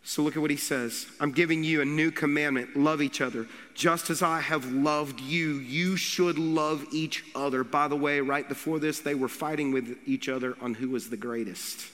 So 0.07 0.23
look 0.23 0.37
at 0.37 0.41
what 0.41 0.53
he 0.53 0.57
says. 0.57 1.09
I'm 1.19 1.33
giving 1.33 1.65
you 1.65 1.81
a 1.81 1.85
new 1.85 2.13
commandment 2.13 2.77
love 2.77 3.03
each 3.03 3.21
other. 3.21 3.49
Just 3.75 4.09
as 4.09 4.23
I 4.23 4.41
have 4.41 4.65
loved 4.73 5.21
you, 5.21 5.55
you 5.55 5.97
should 5.97 6.39
love 6.39 6.87
each 6.93 7.25
other. 7.35 7.65
By 7.65 7.89
the 7.89 7.97
way, 7.97 8.21
right 8.21 8.49
before 8.49 8.79
this, 8.79 9.01
they 9.01 9.17
were 9.17 9.27
fighting 9.27 9.73
with 9.73 9.99
each 10.07 10.29
other 10.29 10.57
on 10.61 10.75
who 10.75 10.91
was 10.91 11.11
the 11.11 11.17
greatest. 11.17 11.89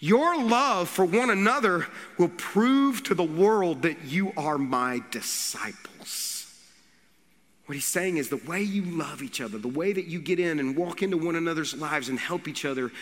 Your 0.00 0.38
love 0.38 0.90
for 0.90 1.06
one 1.06 1.30
another 1.30 1.86
will 2.18 2.28
prove 2.28 3.04
to 3.04 3.14
the 3.14 3.24
world 3.24 3.80
that 3.82 4.04
you 4.04 4.34
are 4.36 4.58
my 4.58 5.00
disciples. 5.10 6.46
What 7.64 7.74
he's 7.74 7.86
saying 7.86 8.18
is 8.18 8.28
the 8.28 8.36
way 8.36 8.60
you 8.60 8.82
love 8.82 9.22
each 9.22 9.40
other, 9.40 9.56
the 9.56 9.66
way 9.66 9.94
that 9.94 10.08
you 10.08 10.20
get 10.20 10.38
in 10.38 10.60
and 10.60 10.76
walk 10.76 11.02
into 11.02 11.16
one 11.16 11.36
another's 11.36 11.74
lives 11.74 12.10
and 12.10 12.18
help 12.18 12.46
each 12.46 12.66
other 12.66 12.92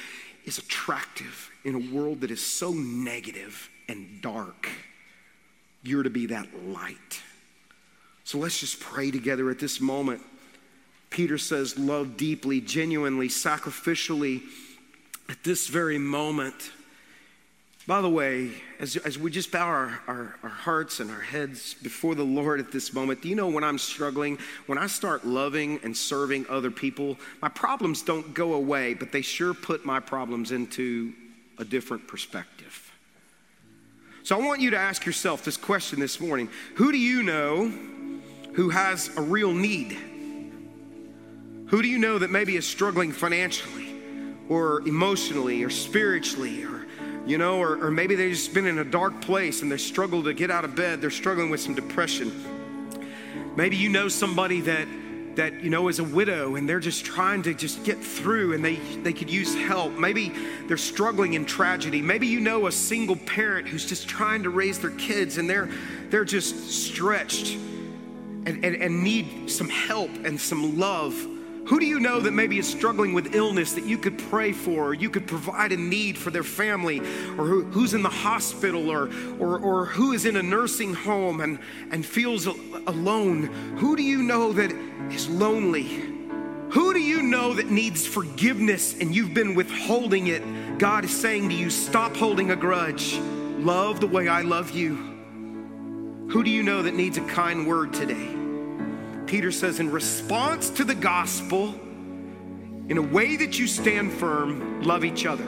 is 0.44 0.58
attractive 0.58 1.50
in 1.68 1.74
a 1.74 1.94
world 1.94 2.22
that 2.22 2.30
is 2.30 2.44
so 2.44 2.72
negative 2.72 3.68
and 3.88 4.22
dark. 4.22 4.68
You're 5.82 6.02
to 6.02 6.10
be 6.10 6.26
that 6.26 6.46
light. 6.66 7.22
So 8.24 8.38
let's 8.38 8.58
just 8.58 8.80
pray 8.80 9.10
together 9.10 9.50
at 9.50 9.58
this 9.58 9.80
moment. 9.80 10.22
Peter 11.10 11.38
says, 11.38 11.78
Love 11.78 12.16
deeply, 12.16 12.60
genuinely, 12.60 13.28
sacrificially 13.28 14.42
at 15.28 15.44
this 15.44 15.68
very 15.68 15.98
moment. 15.98 16.72
By 17.86 18.02
the 18.02 18.08
way, 18.08 18.50
as, 18.80 18.96
as 18.96 19.18
we 19.18 19.30
just 19.30 19.50
bow 19.50 19.66
our, 19.66 20.00
our, 20.06 20.36
our, 20.42 20.50
hearts 20.50 21.00
and 21.00 21.10
our 21.10 21.20
heads 21.20 21.72
before 21.74 22.14
the 22.14 22.24
Lord 22.24 22.60
at 22.60 22.70
this 22.70 22.92
moment, 22.92 23.22
do 23.22 23.30
you 23.30 23.34
know 23.34 23.48
when 23.48 23.64
I'm 23.64 23.78
struggling, 23.78 24.38
when 24.66 24.76
I 24.76 24.86
start 24.88 25.26
loving 25.26 25.80
and 25.82 25.96
serving 25.96 26.44
other 26.50 26.70
people, 26.70 27.16
my 27.40 27.48
problems 27.48 28.02
don't 28.02 28.34
go 28.34 28.52
away, 28.52 28.92
but 28.92 29.10
they 29.10 29.22
sure 29.22 29.54
put 29.54 29.86
my 29.86 30.00
problems 30.00 30.52
into 30.52 31.14
a 31.58 31.64
different 31.64 32.06
perspective. 32.06 32.92
So 34.22 34.38
I 34.38 34.44
want 34.44 34.60
you 34.60 34.70
to 34.70 34.76
ask 34.76 35.06
yourself 35.06 35.44
this 35.44 35.56
question 35.56 36.00
this 36.00 36.20
morning 36.20 36.48
Who 36.76 36.92
do 36.92 36.98
you 36.98 37.22
know 37.22 37.72
who 38.54 38.70
has 38.70 39.16
a 39.16 39.22
real 39.22 39.52
need? 39.52 39.96
Who 41.68 41.82
do 41.82 41.88
you 41.88 41.98
know 41.98 42.18
that 42.18 42.30
maybe 42.30 42.56
is 42.56 42.66
struggling 42.66 43.12
financially 43.12 43.94
or 44.48 44.80
emotionally 44.88 45.62
or 45.62 45.70
spiritually 45.70 46.64
or 46.64 46.86
you 47.28 47.36
know, 47.36 47.60
or, 47.60 47.84
or 47.84 47.90
maybe 47.90 48.14
they've 48.14 48.30
just 48.30 48.54
been 48.54 48.66
in 48.66 48.78
a 48.78 48.84
dark 48.84 49.20
place 49.20 49.60
and 49.60 49.70
they 49.70 49.76
struggle 49.76 50.22
to 50.22 50.32
get 50.32 50.50
out 50.50 50.64
of 50.64 50.74
bed. 50.74 51.02
They're 51.02 51.10
struggling 51.10 51.50
with 51.50 51.60
some 51.60 51.74
depression. 51.74 52.32
Maybe 53.54 53.76
you 53.76 53.90
know 53.90 54.08
somebody 54.08 54.62
that 54.62 54.88
that 55.38 55.62
you 55.62 55.70
know 55.70 55.86
is 55.86 56.00
a 56.00 56.04
widow 56.04 56.56
and 56.56 56.68
they're 56.68 56.80
just 56.80 57.04
trying 57.04 57.42
to 57.44 57.54
just 57.54 57.84
get 57.84 57.96
through 57.96 58.54
and 58.54 58.64
they 58.64 58.74
they 59.04 59.12
could 59.12 59.30
use 59.30 59.54
help. 59.54 59.92
Maybe 59.92 60.32
they're 60.66 60.76
struggling 60.76 61.34
in 61.34 61.46
tragedy. 61.46 62.02
Maybe 62.02 62.26
you 62.26 62.40
know 62.40 62.66
a 62.66 62.72
single 62.72 63.14
parent 63.14 63.68
who's 63.68 63.86
just 63.86 64.08
trying 64.08 64.42
to 64.42 64.50
raise 64.50 64.80
their 64.80 64.90
kids 64.90 65.38
and 65.38 65.48
they're 65.48 65.70
they're 66.10 66.24
just 66.24 66.70
stretched 66.70 67.54
and, 67.54 68.64
and, 68.64 68.82
and 68.82 69.04
need 69.04 69.48
some 69.48 69.68
help 69.68 70.10
and 70.24 70.40
some 70.40 70.76
love 70.76 71.14
who 71.68 71.78
do 71.78 71.84
you 71.84 72.00
know 72.00 72.18
that 72.18 72.30
maybe 72.30 72.58
is 72.58 72.66
struggling 72.66 73.12
with 73.12 73.34
illness 73.34 73.74
that 73.74 73.84
you 73.84 73.98
could 73.98 74.18
pray 74.18 74.52
for, 74.52 74.86
or 74.86 74.94
you 74.94 75.10
could 75.10 75.26
provide 75.26 75.70
a 75.70 75.76
need 75.76 76.16
for 76.16 76.30
their 76.30 76.42
family, 76.42 77.00
or 77.36 77.44
who, 77.44 77.64
who's 77.64 77.92
in 77.92 78.02
the 78.02 78.08
hospital, 78.08 78.90
or, 78.90 79.10
or, 79.38 79.58
or 79.58 79.84
who 79.84 80.12
is 80.12 80.24
in 80.24 80.36
a 80.36 80.42
nursing 80.42 80.94
home 80.94 81.42
and, 81.42 81.58
and 81.90 82.06
feels 82.06 82.46
alone? 82.46 83.44
Who 83.76 83.96
do 83.96 84.02
you 84.02 84.22
know 84.22 84.54
that 84.54 84.72
is 85.12 85.28
lonely? 85.28 85.84
Who 86.70 86.94
do 86.94 87.00
you 87.00 87.22
know 87.22 87.52
that 87.52 87.70
needs 87.70 88.06
forgiveness 88.06 88.98
and 88.98 89.14
you've 89.14 89.34
been 89.34 89.54
withholding 89.54 90.28
it? 90.28 90.78
God 90.78 91.04
is 91.04 91.20
saying 91.20 91.50
to 91.50 91.54
you, 91.54 91.68
stop 91.68 92.16
holding 92.16 92.50
a 92.50 92.56
grudge. 92.56 93.18
Love 93.58 94.00
the 94.00 94.06
way 94.06 94.26
I 94.26 94.40
love 94.40 94.70
you. 94.70 94.96
Who 96.30 96.42
do 96.42 96.50
you 96.50 96.62
know 96.62 96.80
that 96.80 96.94
needs 96.94 97.18
a 97.18 97.26
kind 97.26 97.66
word 97.66 97.92
today? 97.92 98.37
Peter 99.28 99.52
says, 99.52 99.78
in 99.78 99.90
response 99.90 100.70
to 100.70 100.84
the 100.84 100.94
gospel, 100.94 101.74
in 102.88 102.96
a 102.96 103.02
way 103.02 103.36
that 103.36 103.58
you 103.58 103.66
stand 103.66 104.10
firm, 104.10 104.82
love 104.82 105.04
each 105.04 105.26
other. 105.26 105.44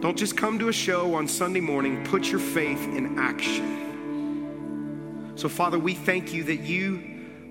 Don't 0.00 0.16
just 0.16 0.34
come 0.34 0.58
to 0.58 0.70
a 0.70 0.72
show 0.72 1.14
on 1.14 1.28
Sunday 1.28 1.60
morning, 1.60 2.02
put 2.04 2.30
your 2.30 2.40
faith 2.40 2.82
in 2.88 3.18
action. 3.18 5.34
So, 5.36 5.50
Father, 5.50 5.78
we 5.78 5.92
thank 5.92 6.32
you 6.32 6.42
that 6.44 6.60
you 6.60 7.02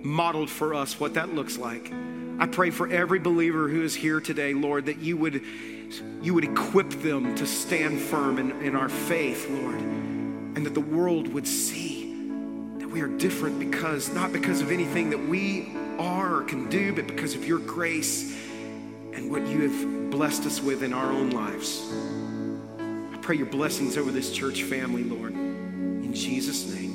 modeled 0.02 0.50
for 0.50 0.74
us 0.74 1.00
what 1.00 1.14
that 1.14 1.36
looks 1.36 1.60
like. 1.60 1.94
I 2.40 2.48
pray 2.48 2.72
for 2.72 2.92
every 2.92 3.20
believer 3.20 3.70
who 3.70 3.84
is 3.84 3.94
here 3.94 4.20
today, 4.20 4.56
Lord, 4.56 4.88
that 4.88 4.98
you 4.98 5.16
would, 5.18 5.44
you 6.24 6.34
would 6.34 6.46
equip 6.46 6.90
them 6.90 7.36
to 7.36 7.46
stand 7.46 8.02
firm 8.02 8.40
in, 8.40 8.64
in 8.64 8.76
our 8.76 8.90
faith, 8.90 9.48
Lord, 9.48 9.76
and 9.76 10.66
that 10.66 10.74
the 10.74 10.82
world 10.82 11.32
would 11.32 11.46
see 11.46 11.91
we 12.92 13.02
are 13.02 13.08
different 13.08 13.58
because, 13.58 14.14
not 14.14 14.34
because 14.34 14.62
of 14.62 14.72
anything 14.72 15.10
that 15.12 15.28
we 15.28 15.74
are 15.98 16.38
or 16.38 16.44
can 16.44 16.70
do, 16.70 16.94
but 16.94 17.08
because 17.08 17.36
of 17.36 17.46
your 17.46 17.60
grace 17.60 18.36
and 19.14 19.32
what 19.32 19.48
you 19.48 19.62
have 19.62 20.12
blessed 20.12 20.46
us 20.46 20.62
with 20.62 20.84
in 20.84 20.94
our 20.94 21.12
own 21.12 21.30
lives. 21.30 21.90
I 23.14 23.18
pray 23.22 23.38
your 23.38 23.46
blessings 23.46 23.98
over 23.98 24.12
this 24.12 24.32
church 24.34 24.64
family, 24.64 25.04
Lord. 25.04 25.34
In 25.34 26.14
Jesus' 26.14 26.68
name. 26.74 26.91